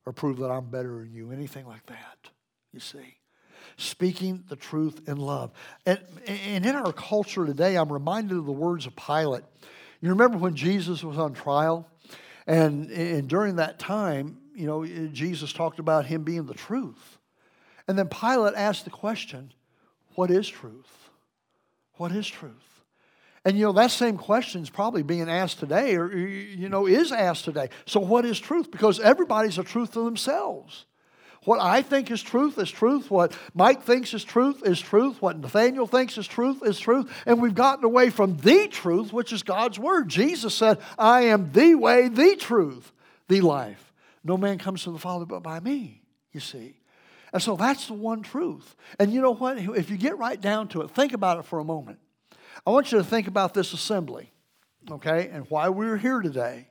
or 0.06 0.12
prove 0.12 0.38
that 0.38 0.50
I'm 0.50 0.70
better 0.70 1.00
than 1.00 1.12
you, 1.12 1.30
anything 1.30 1.66
like 1.66 1.84
that. 1.86 2.30
You 2.72 2.80
see? 2.80 3.18
Speaking 3.76 4.44
the 4.48 4.56
truth 4.56 5.08
in 5.08 5.16
love. 5.16 5.52
And, 5.86 6.00
and 6.26 6.64
in 6.64 6.74
our 6.74 6.92
culture 6.92 7.46
today, 7.46 7.76
I'm 7.76 7.92
reminded 7.92 8.36
of 8.36 8.46
the 8.46 8.52
words 8.52 8.86
of 8.86 8.96
Pilate. 8.96 9.44
You 10.00 10.10
remember 10.10 10.38
when 10.38 10.54
Jesus 10.54 11.02
was 11.02 11.18
on 11.18 11.34
trial? 11.34 11.88
And, 12.46 12.90
and 12.90 13.28
during 13.28 13.56
that 13.56 13.78
time, 13.78 14.38
you 14.54 14.66
know, 14.66 14.84
Jesus 15.12 15.52
talked 15.52 15.78
about 15.78 16.06
him 16.06 16.24
being 16.24 16.46
the 16.46 16.54
truth. 16.54 17.18
And 17.86 17.98
then 17.98 18.08
Pilate 18.08 18.54
asked 18.56 18.84
the 18.84 18.90
question, 18.90 19.52
What 20.14 20.30
is 20.30 20.48
truth? 20.48 21.10
What 21.94 22.12
is 22.12 22.26
truth? 22.26 22.52
And 23.44 23.56
you 23.56 23.64
know, 23.64 23.72
that 23.72 23.90
same 23.90 24.18
question 24.18 24.62
is 24.62 24.70
probably 24.70 25.02
being 25.02 25.30
asked 25.30 25.58
today, 25.58 25.96
or 25.96 26.14
you 26.14 26.68
know, 26.68 26.86
is 26.86 27.12
asked 27.12 27.44
today. 27.44 27.70
So, 27.86 28.00
what 28.00 28.24
is 28.24 28.38
truth? 28.38 28.70
Because 28.70 29.00
everybody's 29.00 29.58
a 29.58 29.64
truth 29.64 29.92
to 29.92 30.04
themselves. 30.04 30.84
What 31.44 31.60
I 31.60 31.82
think 31.82 32.10
is 32.10 32.22
truth 32.22 32.58
is 32.58 32.70
truth. 32.70 33.10
What 33.10 33.36
Mike 33.54 33.82
thinks 33.82 34.12
is 34.12 34.24
truth 34.24 34.62
is 34.66 34.80
truth. 34.80 35.22
What 35.22 35.38
Nathaniel 35.38 35.86
thinks 35.86 36.18
is 36.18 36.26
truth 36.26 36.62
is 36.64 36.78
truth. 36.78 37.10
And 37.26 37.40
we've 37.40 37.54
gotten 37.54 37.84
away 37.84 38.10
from 38.10 38.36
the 38.38 38.68
truth, 38.68 39.12
which 39.12 39.32
is 39.32 39.42
God's 39.42 39.78
Word. 39.78 40.08
Jesus 40.08 40.54
said, 40.54 40.78
I 40.98 41.22
am 41.22 41.52
the 41.52 41.74
way, 41.74 42.08
the 42.08 42.36
truth, 42.36 42.92
the 43.28 43.40
life. 43.40 43.92
No 44.24 44.36
man 44.36 44.58
comes 44.58 44.82
to 44.84 44.90
the 44.90 44.98
Father 44.98 45.24
but 45.24 45.42
by 45.42 45.60
me, 45.60 46.02
you 46.32 46.40
see. 46.40 46.74
And 47.32 47.42
so 47.42 47.56
that's 47.56 47.86
the 47.86 47.94
one 47.94 48.22
truth. 48.22 48.74
And 48.98 49.12
you 49.12 49.20
know 49.20 49.34
what? 49.34 49.58
If 49.58 49.90
you 49.90 49.96
get 49.96 50.18
right 50.18 50.40
down 50.40 50.68
to 50.68 50.82
it, 50.82 50.90
think 50.90 51.12
about 51.12 51.38
it 51.38 51.44
for 51.44 51.58
a 51.58 51.64
moment. 51.64 51.98
I 52.66 52.70
want 52.70 52.90
you 52.90 52.98
to 52.98 53.04
think 53.04 53.28
about 53.28 53.54
this 53.54 53.72
assembly, 53.72 54.32
okay, 54.90 55.28
and 55.32 55.46
why 55.48 55.68
we're 55.68 55.96
here 55.96 56.20
today. 56.20 56.68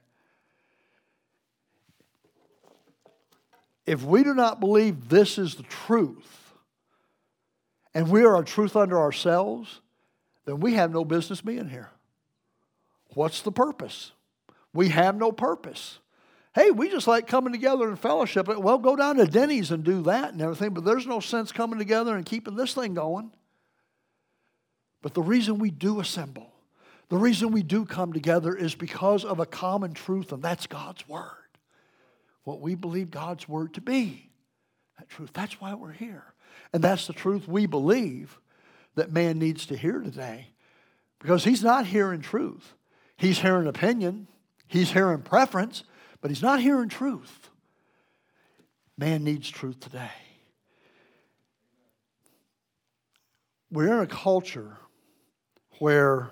If 3.87 4.03
we 4.03 4.23
do 4.23 4.33
not 4.33 4.59
believe 4.59 5.07
this 5.07 5.37
is 5.37 5.55
the 5.55 5.63
truth, 5.63 6.53
and 7.95 8.11
we 8.11 8.23
are 8.23 8.37
a 8.37 8.45
truth 8.45 8.75
unto 8.75 8.95
ourselves, 8.95 9.81
then 10.45 10.59
we 10.59 10.73
have 10.73 10.91
no 10.91 11.05
business 11.05 11.41
being 11.41 11.69
here. 11.69 11.89
What's 13.13 13.41
the 13.41 13.51
purpose? 13.51 14.11
We 14.73 14.89
have 14.89 15.15
no 15.15 15.31
purpose. 15.31 15.99
Hey, 16.53 16.69
we 16.69 16.89
just 16.89 17.07
like 17.07 17.27
coming 17.27 17.53
together 17.53 17.89
in 17.89 17.95
fellowship. 17.95 18.47
Well, 18.47 18.77
go 18.77 18.95
down 18.95 19.15
to 19.15 19.25
Denny's 19.25 19.71
and 19.71 19.83
do 19.83 20.01
that 20.03 20.33
and 20.33 20.41
everything, 20.41 20.73
but 20.73 20.83
there's 20.83 21.07
no 21.07 21.21
sense 21.21 21.51
coming 21.51 21.79
together 21.79 22.15
and 22.15 22.25
keeping 22.25 22.55
this 22.55 22.73
thing 22.73 22.93
going. 22.93 23.31
But 25.01 25.13
the 25.13 25.21
reason 25.21 25.59
we 25.59 25.71
do 25.71 26.01
assemble, 26.01 26.51
the 27.07 27.17
reason 27.17 27.51
we 27.51 27.63
do 27.63 27.85
come 27.85 28.11
together 28.11 28.53
is 28.53 28.75
because 28.75 29.23
of 29.23 29.39
a 29.39 29.45
common 29.45 29.93
truth, 29.93 30.33
and 30.33 30.43
that's 30.43 30.67
God's 30.67 31.07
Word 31.07 31.46
what 32.47 32.61
we 32.61 32.75
believe 32.75 33.11
God's 33.11 33.49
word 33.49 33.73
to 33.73 33.81
be. 33.81 34.29
That 34.97 35.09
truth. 35.09 35.31
That's 35.33 35.59
why 35.59 35.73
we're 35.73 35.91
here. 35.91 36.23
And 36.71 36.81
that's 36.81 37.05
the 37.05 37.11
truth 37.11 37.45
we 37.45 37.65
believe 37.65 38.39
that 38.95 39.11
man 39.11 39.37
needs 39.37 39.65
to 39.65 39.75
hear 39.75 39.99
today. 39.99 40.47
Because 41.19 41.43
he's 41.43 41.61
not 41.61 41.87
hearing 41.87 42.21
truth. 42.21 42.73
He's 43.17 43.39
hearing 43.39 43.67
opinion, 43.67 44.29
he's 44.65 44.91
hearing 44.91 45.23
preference, 45.23 45.83
but 46.21 46.31
he's 46.31 46.41
not 46.41 46.61
hearing 46.61 46.87
truth. 46.87 47.49
Man 48.97 49.25
needs 49.25 49.49
truth 49.49 49.81
today. 49.81 50.09
We're 53.69 53.91
in 53.91 53.99
a 53.99 54.07
culture 54.07 54.77
where, 55.79 56.29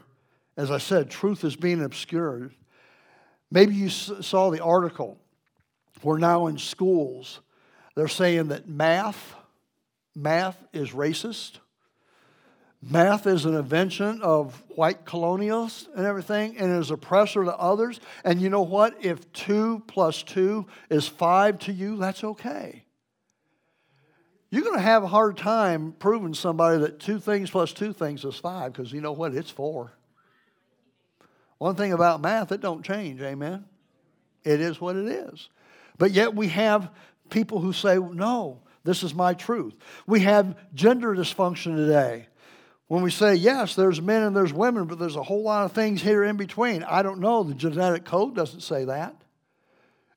as 0.56 0.72
I 0.72 0.78
said, 0.78 1.10
truth 1.10 1.44
is 1.44 1.58
being 1.58 1.84
obscured. 1.84 2.56
Maybe 3.52 3.76
you 3.76 3.90
saw 3.90 4.50
the 4.50 4.64
article 4.64 5.20
we're 6.04 6.18
now 6.18 6.48
in 6.48 6.58
schools 6.58 7.40
They're 7.96 8.08
saying 8.10 8.50
that 8.50 8.68
math, 8.68 9.36
math 10.14 10.62
is 10.74 10.92
racist. 10.92 11.60
Math 12.82 13.26
is 13.26 13.46
an 13.46 13.56
invention 13.56 14.22
of 14.22 14.62
white 14.70 15.06
colonialists 15.06 15.88
and 15.96 16.06
everything, 16.06 16.58
and 16.58 16.78
is 16.78 16.92
oppressor 16.92 17.44
to 17.46 17.58
others. 17.58 18.00
And 18.24 18.40
you 18.40 18.50
know 18.50 18.62
what? 18.62 19.04
If 19.04 19.32
two 19.32 19.82
plus 19.88 20.22
two 20.22 20.68
is 20.90 21.08
five 21.08 21.58
to 21.60 21.74
you, 21.74 21.98
that's 21.98 22.24
okay. 22.24 22.84
You're 24.52 24.64
going 24.64 24.76
to 24.76 24.82
have 24.82 25.04
a 25.04 25.08
hard 25.08 25.38
time 25.38 25.96
proving 25.98 26.34
somebody 26.34 26.80
that 26.80 27.00
two 27.00 27.20
things 27.20 27.50
plus 27.50 27.74
two 27.74 27.92
things 27.92 28.24
is 28.24 28.36
five, 28.36 28.74
because 28.74 28.92
you 28.92 29.02
know 29.02 29.14
what? 29.14 29.34
It's 29.34 29.50
four. 29.50 29.94
One 31.58 31.76
thing 31.76 31.94
about 31.94 32.22
math, 32.22 32.52
it 32.52 32.62
don't 32.62 32.86
change, 32.86 33.22
amen? 33.22 33.66
It 34.44 34.62
is 34.62 34.80
what 34.80 34.96
it 34.96 35.08
is. 35.08 35.50
But 35.98 36.12
yet 36.12 36.36
we 36.36 36.50
have 36.50 36.92
people 37.30 37.60
who 37.60 37.74
say, 37.74 37.98
no, 37.98 38.62
this 38.84 39.04
is 39.04 39.14
my 39.14 39.34
truth. 39.34 39.74
We 40.06 40.22
have 40.22 40.56
gender 40.74 41.16
dysfunction 41.16 41.76
today. 41.76 42.28
When 42.88 43.02
we 43.02 43.10
say, 43.10 43.34
yes, 43.36 43.76
there's 43.76 44.00
men 44.00 44.22
and 44.22 44.36
there's 44.36 44.54
women, 44.54 44.86
but 44.86 45.00
there's 45.00 45.16
a 45.16 45.24
whole 45.24 45.42
lot 45.42 45.66
of 45.66 45.72
things 45.72 46.02
here 46.02 46.24
in 46.24 46.38
between. 46.38 46.84
I 46.84 47.02
don't 47.02 47.20
know. 47.20 47.44
The 47.44 47.56
genetic 47.56 48.06
code 48.06 48.36
doesn't 48.36 48.62
say 48.62 48.86
that. 48.86 49.16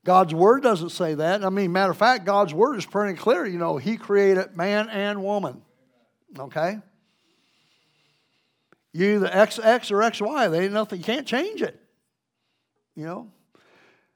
God's 0.05 0.35
word 0.35 0.62
doesn't 0.62 0.91
say 0.91 1.14
that. 1.14 1.45
I 1.45 1.49
mean, 1.49 1.73
matter 1.73 1.91
of 1.91 1.97
fact, 1.97 2.25
God's 2.25 2.53
word 2.53 2.77
is 2.77 2.87
pretty 2.87 3.19
clear. 3.19 3.47
You 3.47 3.59
know, 3.59 3.79
He 3.79 3.97
created 3.97 4.57
man 4.57 4.88
and 4.91 5.23
woman. 5.23 5.62
Okay? 6.38 6.79
You 8.93 9.17
either 9.17 9.29
XX 9.29 9.91
or 9.91 9.99
XY. 9.99 10.51
They 10.51 10.64
ain't 10.64 10.73
nothing. 10.73 10.99
You 10.99 11.05
can't 11.05 11.27
change 11.27 11.62
it. 11.62 11.81
You 12.95 13.07
know? 13.07 13.33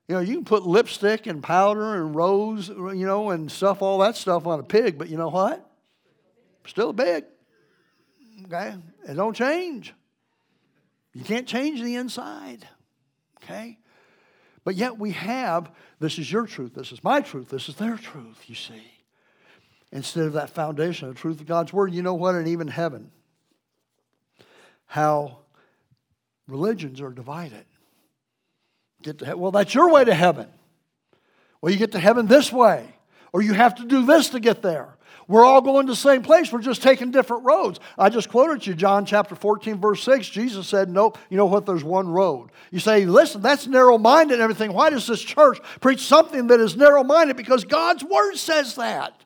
You 0.09 0.17
know, 0.17 0.21
you 0.21 0.35
can 0.35 0.45
put 0.45 0.65
lipstick 0.65 1.27
and 1.27 1.43
powder 1.43 1.95
and 1.95 2.15
rose, 2.15 2.69
you 2.69 3.07
know, 3.07 3.31
and 3.31 3.51
stuff, 3.51 3.83
all 3.83 3.99
that 3.99 4.17
stuff 4.17 4.47
on 4.47 4.61
a 4.61 4.65
pig, 4.65 4.99
but 4.99 5.09
you 5.09 5.17
know 5.17 5.29
what? 5.29 5.69
Still 6.67 6.91
a 6.91 6.95
pig. 6.95 7.25
Okay? 8.47 8.75
It 9.09 9.15
don't 9.15 9.35
change. 9.35 9.95
You 11.15 11.25
can't 11.25 11.47
change 11.47 11.83
the 11.83 11.97
inside. 11.97 12.67
Okay? 13.43 13.79
But 14.65 14.75
yet 14.77 14.99
we 14.99 15.13
have 15.13 15.71
this 15.99 16.19
is 16.19 16.31
your 16.31 16.47
truth, 16.47 16.75
this 16.75 16.93
is 16.93 17.03
my 17.03 17.21
truth, 17.21 17.49
this 17.49 17.69
is 17.69 17.77
their 17.77 17.97
truth, 17.97 18.45
you 18.47 18.55
see. 18.55 18.83
Instead 19.91 20.25
of 20.25 20.33
that 20.33 20.51
foundation, 20.51 21.09
the 21.09 21.15
truth 21.15 21.41
of 21.41 21.47
God's 21.47 21.73
Word, 21.73 21.93
you 21.93 22.03
know 22.03 22.15
what? 22.15 22.35
And 22.35 22.49
even 22.49 22.69
heaven, 22.69 23.11
how 24.87 25.39
religions 26.47 27.01
are 27.01 27.11
divided. 27.11 27.65
Get 29.03 29.19
to 29.19 29.37
well, 29.37 29.51
that's 29.51 29.75
your 29.75 29.91
way 29.91 30.05
to 30.05 30.15
heaven. 30.15 30.49
Well, 31.61 31.73
you 31.73 31.79
get 31.79 31.93
to 31.93 31.99
heaven 31.99 32.27
this 32.27 32.53
way, 32.53 32.87
or 33.33 33.43
you 33.43 33.53
have 33.53 33.77
to 33.77 33.85
do 33.85 34.05
this 34.05 34.31
to 34.31 34.41
get 34.41 34.63
there. 34.63 34.97
We're 35.29 35.45
all 35.45 35.61
going 35.61 35.87
to 35.87 35.93
the 35.93 35.97
same 35.97 36.23
place. 36.23 36.53
We're 36.53 36.61
just 36.61 36.83
taking 36.83 37.11
different 37.11 37.45
roads. 37.45 37.79
I 37.97 38.09
just 38.09 38.29
quoted 38.29 38.67
you 38.67 38.75
John 38.75 39.07
chapter 39.07 39.35
14, 39.35 39.81
verse 39.81 40.03
6. 40.03 40.29
Jesus 40.29 40.67
said, 40.67 40.91
Nope, 40.91 41.17
you 41.31 41.37
know 41.37 41.47
what? 41.47 41.65
There's 41.65 41.85
one 41.85 42.09
road. 42.09 42.51
You 42.71 42.81
say, 42.81 43.07
Listen, 43.07 43.41
that's 43.41 43.67
narrow 43.67 43.99
minded 43.99 44.35
and 44.35 44.43
everything. 44.43 44.73
Why 44.73 44.91
does 44.91 45.07
this 45.07 45.23
church 45.23 45.59
preach 45.81 46.01
something 46.01 46.49
that 46.49 46.61
is 46.61 46.77
narrow 46.77 47.05
minded? 47.05 47.37
Because 47.37 47.65
God's 47.65 48.05
word 48.05 48.37
says 48.37 48.75
that. 48.75 49.25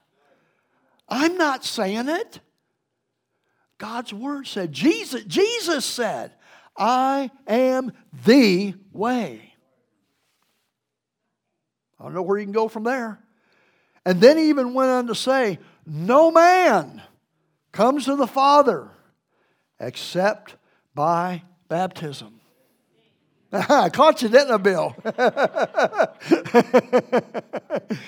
I'm 1.09 1.39
not 1.39 1.65
saying 1.65 2.09
it. 2.09 2.41
God's 3.79 4.13
word 4.13 4.47
said, 4.47 4.73
Jesus, 4.73 5.25
Jesus 5.25 5.85
said, 5.85 6.33
I 6.77 7.31
am 7.47 7.93
the 8.25 8.75
way. 8.93 9.55
I 12.07 12.09
don't 12.09 12.15
know 12.15 12.23
where 12.23 12.39
you 12.39 12.45
can 12.45 12.53
go 12.53 12.69
from 12.69 12.85
there. 12.85 13.19
And 14.05 14.21
then 14.21 14.39
he 14.39 14.51
even 14.51 14.75
went 14.75 14.93
on 14.93 15.09
to 15.09 15.15
say, 15.17 15.59
No 15.85 16.31
man 16.31 17.03
comes 17.73 18.05
to 18.05 18.15
the 18.15 18.29
Father 18.29 18.91
except 19.81 20.55
by 20.95 21.43
baptism. 21.69 22.39
I 23.53 23.89
caught 23.89 24.23
you, 24.23 24.29
didn't 24.29 24.53
I, 24.53 24.57
Bill? 24.59 24.95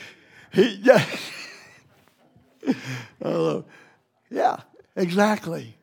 he, 0.52 0.78
yeah. 0.80 1.04
oh, 3.24 3.64
yeah, 4.30 4.58
exactly. 4.94 5.76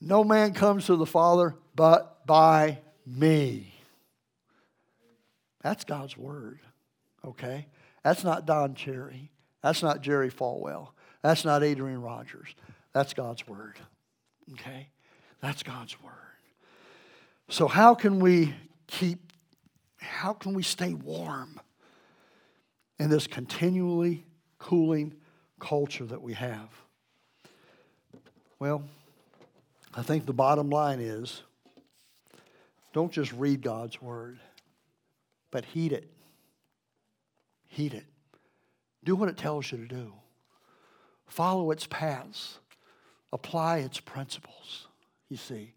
No 0.00 0.24
man 0.24 0.54
comes 0.54 0.86
to 0.86 0.96
the 0.96 1.04
Father 1.04 1.54
but 1.74 2.26
by 2.26 2.78
me. 3.04 3.74
That's 5.60 5.84
God's 5.84 6.16
word, 6.16 6.60
okay? 7.26 7.66
That's 8.02 8.24
not 8.24 8.46
Don 8.46 8.74
Cherry. 8.74 9.30
That's 9.62 9.82
not 9.82 10.00
Jerry 10.00 10.30
Falwell. 10.30 10.88
That's 11.22 11.44
not 11.44 11.62
Adrian 11.62 12.00
Rogers. 12.00 12.54
That's 12.92 13.14
God's 13.14 13.46
word, 13.48 13.76
okay? 14.52 14.88
That's 15.40 15.62
God's 15.62 16.00
word. 16.02 16.12
So, 17.48 17.68
how 17.68 17.94
can 17.94 18.20
we 18.20 18.54
keep, 18.86 19.32
how 19.98 20.32
can 20.32 20.54
we 20.54 20.62
stay 20.62 20.94
warm 20.94 21.60
in 22.98 23.10
this 23.10 23.26
continually 23.26 24.24
cooling 24.58 25.14
culture 25.60 26.04
that 26.04 26.22
we 26.22 26.34
have? 26.34 26.68
Well, 28.58 28.82
I 29.94 30.02
think 30.02 30.26
the 30.26 30.32
bottom 30.32 30.70
line 30.70 31.00
is 31.00 31.42
don't 32.92 33.12
just 33.12 33.32
read 33.32 33.62
God's 33.62 34.00
word, 34.00 34.38
but 35.50 35.64
heed 35.66 35.92
it. 35.92 36.10
Heed 37.76 37.92
it. 37.92 38.06
Do 39.04 39.14
what 39.14 39.28
it 39.28 39.36
tells 39.36 39.70
you 39.70 39.76
to 39.76 39.86
do. 39.86 40.14
Follow 41.26 41.70
its 41.72 41.86
paths. 41.86 42.58
Apply 43.34 43.78
its 43.78 44.00
principles, 44.00 44.86
you 45.28 45.36
see. 45.36 45.74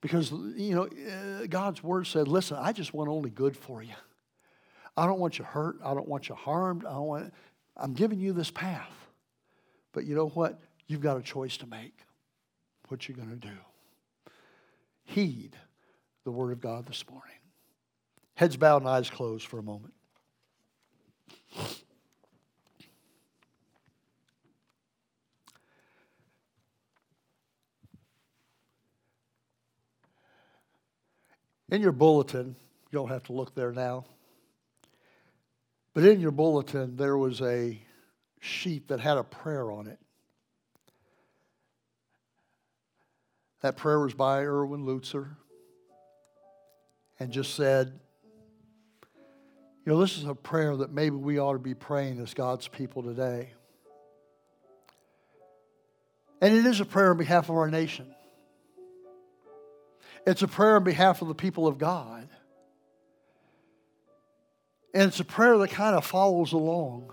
Because, 0.00 0.32
you 0.32 0.74
know, 0.74 0.88
uh, 0.88 1.46
God's 1.46 1.84
word 1.84 2.08
said, 2.08 2.26
listen, 2.26 2.56
I 2.60 2.72
just 2.72 2.92
want 2.92 3.08
only 3.08 3.30
good 3.30 3.56
for 3.56 3.80
you. 3.80 3.94
I 4.96 5.06
don't 5.06 5.20
want 5.20 5.38
you 5.38 5.44
hurt. 5.44 5.76
I 5.84 5.94
don't 5.94 6.08
want 6.08 6.28
you 6.28 6.34
harmed. 6.34 6.84
I 6.84 6.94
don't 6.94 7.06
want, 7.06 7.32
I'm 7.76 7.92
giving 7.92 8.18
you 8.18 8.32
this 8.32 8.50
path. 8.50 8.90
But 9.92 10.06
you 10.06 10.16
know 10.16 10.30
what? 10.30 10.58
You've 10.88 11.00
got 11.00 11.16
a 11.16 11.22
choice 11.22 11.56
to 11.58 11.66
make. 11.68 11.94
What 12.88 13.06
you're 13.06 13.16
going 13.16 13.30
to 13.30 13.36
do. 13.36 13.56
Heed 15.04 15.56
the 16.24 16.32
word 16.32 16.50
of 16.50 16.60
God 16.60 16.86
this 16.86 17.04
morning. 17.08 17.38
Heads 18.34 18.56
bowed 18.56 18.82
and 18.82 18.88
eyes 18.88 19.08
closed 19.08 19.46
for 19.46 19.60
a 19.60 19.62
moment. 19.62 19.94
In 31.70 31.80
your 31.80 31.92
bulletin, 31.92 32.56
you 32.90 32.98
don't 32.98 33.10
have 33.10 33.22
to 33.24 33.32
look 33.32 33.54
there 33.54 33.70
now, 33.70 34.04
but 35.94 36.04
in 36.04 36.20
your 36.20 36.32
bulletin, 36.32 36.96
there 36.96 37.16
was 37.16 37.40
a 37.42 37.80
sheet 38.40 38.88
that 38.88 38.98
had 38.98 39.16
a 39.16 39.22
prayer 39.22 39.70
on 39.70 39.86
it. 39.86 39.98
That 43.60 43.76
prayer 43.76 44.00
was 44.00 44.14
by 44.14 44.42
Erwin 44.42 44.84
Lutzer 44.84 45.36
and 47.20 47.30
just 47.30 47.54
said, 47.54 48.00
you 49.84 49.92
know, 49.92 50.00
this 50.00 50.18
is 50.18 50.24
a 50.24 50.34
prayer 50.34 50.76
that 50.76 50.92
maybe 50.92 51.16
we 51.16 51.38
ought 51.38 51.54
to 51.54 51.58
be 51.58 51.74
praying 51.74 52.20
as 52.20 52.34
God's 52.34 52.68
people 52.68 53.02
today. 53.02 53.50
And 56.42 56.54
it 56.54 56.66
is 56.66 56.80
a 56.80 56.84
prayer 56.84 57.10
on 57.10 57.16
behalf 57.16 57.48
of 57.48 57.56
our 57.56 57.70
nation. 57.70 58.14
It's 60.26 60.42
a 60.42 60.48
prayer 60.48 60.76
on 60.76 60.84
behalf 60.84 61.22
of 61.22 61.28
the 61.28 61.34
people 61.34 61.66
of 61.66 61.78
God. 61.78 62.28
And 64.92 65.04
it's 65.04 65.20
a 65.20 65.24
prayer 65.24 65.56
that 65.58 65.70
kind 65.70 65.96
of 65.96 66.04
follows 66.04 66.52
along 66.52 67.12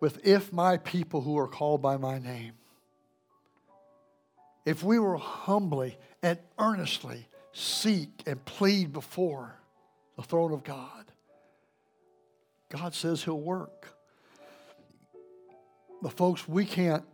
with 0.00 0.24
if 0.24 0.52
my 0.52 0.78
people 0.78 1.20
who 1.20 1.38
are 1.38 1.48
called 1.48 1.82
by 1.82 1.96
my 1.98 2.18
name, 2.18 2.52
if 4.64 4.82
we 4.82 4.98
will 4.98 5.18
humbly 5.18 5.98
and 6.22 6.38
earnestly 6.58 7.26
seek 7.52 8.22
and 8.26 8.42
plead 8.44 8.92
before 8.92 9.58
the 10.16 10.22
throne 10.22 10.52
of 10.52 10.64
God, 10.64 11.09
God 12.70 12.94
says 12.94 13.22
He'll 13.24 13.40
work. 13.40 13.88
But, 16.00 16.12
folks, 16.12 16.48
we 16.48 16.64
can't. 16.64 17.04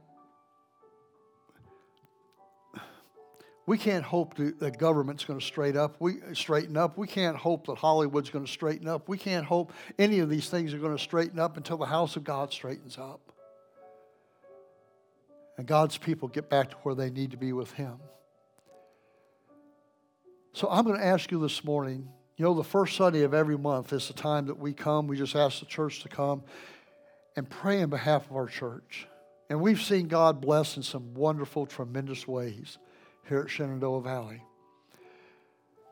We 3.66 3.78
can't 3.78 4.04
hope 4.04 4.36
that 4.36 4.60
the 4.60 4.70
government's 4.70 5.24
going 5.24 5.40
to 5.40 5.44
straighten 5.44 5.80
up. 5.80 5.96
We 5.98 6.18
straighten 6.34 6.76
up. 6.76 6.96
We 6.96 7.08
can't 7.08 7.36
hope 7.36 7.66
that 7.66 7.78
Hollywood's 7.78 8.30
going 8.30 8.44
to 8.44 8.50
straighten 8.50 8.86
up. 8.86 9.08
We 9.08 9.18
can't 9.18 9.44
hope 9.44 9.72
any 9.98 10.20
of 10.20 10.30
these 10.30 10.48
things 10.48 10.72
are 10.72 10.78
going 10.78 10.96
to 10.96 11.02
straighten 11.02 11.40
up 11.40 11.56
until 11.56 11.76
the 11.76 11.86
house 11.86 12.14
of 12.14 12.22
God 12.22 12.52
straightens 12.52 12.96
up. 12.96 13.20
And 15.58 15.66
God's 15.66 15.98
people 15.98 16.28
get 16.28 16.48
back 16.48 16.70
to 16.70 16.76
where 16.84 16.94
they 16.94 17.10
need 17.10 17.32
to 17.32 17.36
be 17.36 17.52
with 17.52 17.72
Him. 17.72 17.96
So 20.52 20.68
I'm 20.70 20.84
going 20.84 20.98
to 20.98 21.04
ask 21.04 21.32
you 21.32 21.40
this 21.40 21.64
morning 21.64 22.08
you 22.36 22.44
know, 22.44 22.54
the 22.54 22.64
first 22.64 22.96
Sunday 22.96 23.22
of 23.22 23.32
every 23.32 23.56
month 23.56 23.92
is 23.92 24.08
the 24.08 24.14
time 24.14 24.46
that 24.46 24.58
we 24.58 24.72
come. 24.74 25.06
We 25.06 25.16
just 25.16 25.34
ask 25.34 25.60
the 25.60 25.66
church 25.66 26.02
to 26.02 26.08
come. 26.08 26.42
and 27.36 27.48
pray 27.48 27.80
in 27.80 27.90
behalf 27.90 28.28
of 28.30 28.36
our 28.36 28.46
church. 28.46 29.06
And 29.50 29.60
we've 29.60 29.80
seen 29.80 30.08
God 30.08 30.40
bless 30.40 30.76
in 30.76 30.82
some 30.82 31.14
wonderful, 31.14 31.66
tremendous 31.66 32.26
ways 32.26 32.78
here 33.28 33.40
at 33.40 33.50
Shenandoah 33.50 34.00
Valley. 34.00 34.42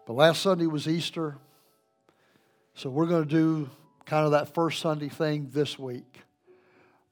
But 0.06 0.14
last 0.14 0.42
Sunday 0.42 0.66
was 0.66 0.88
Easter, 0.88 1.36
so 2.74 2.90
we're 2.90 3.06
going 3.06 3.24
to 3.24 3.30
do 3.30 3.70
kind 4.06 4.24
of 4.24 4.32
that 4.32 4.54
first 4.54 4.80
Sunday 4.80 5.08
thing 5.08 5.50
this 5.52 5.78
week. 5.78 6.22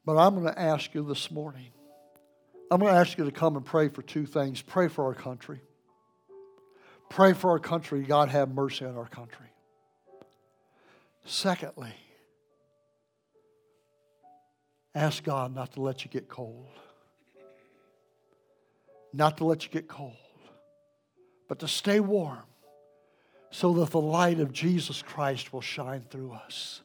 But 0.04 0.16
I'm 0.16 0.34
going 0.34 0.52
to 0.52 0.58
ask 0.58 0.94
you 0.94 1.04
this 1.06 1.30
morning, 1.30 1.70
I'm 2.70 2.80
going 2.80 2.92
to 2.92 2.98
ask 2.98 3.16
you 3.18 3.24
to 3.24 3.30
come 3.30 3.56
and 3.56 3.64
pray 3.64 3.88
for 3.88 4.02
two 4.02 4.26
things. 4.26 4.62
Pray 4.62 4.88
for 4.88 5.04
our 5.04 5.14
country. 5.14 5.60
Pray 7.12 7.34
for 7.34 7.50
our 7.50 7.58
country. 7.58 8.00
God 8.00 8.30
have 8.30 8.54
mercy 8.54 8.86
on 8.86 8.96
our 8.96 9.06
country. 9.06 9.44
Secondly, 11.26 11.92
ask 14.94 15.22
God 15.22 15.54
not 15.54 15.74
to 15.74 15.82
let 15.82 16.06
you 16.06 16.10
get 16.10 16.30
cold. 16.30 16.68
Not 19.12 19.36
to 19.36 19.44
let 19.44 19.62
you 19.62 19.68
get 19.68 19.88
cold, 19.88 20.16
but 21.50 21.58
to 21.58 21.68
stay 21.68 22.00
warm 22.00 22.44
so 23.50 23.74
that 23.74 23.90
the 23.90 24.00
light 24.00 24.40
of 24.40 24.50
Jesus 24.50 25.02
Christ 25.02 25.52
will 25.52 25.60
shine 25.60 26.06
through 26.08 26.32
us. 26.32 26.80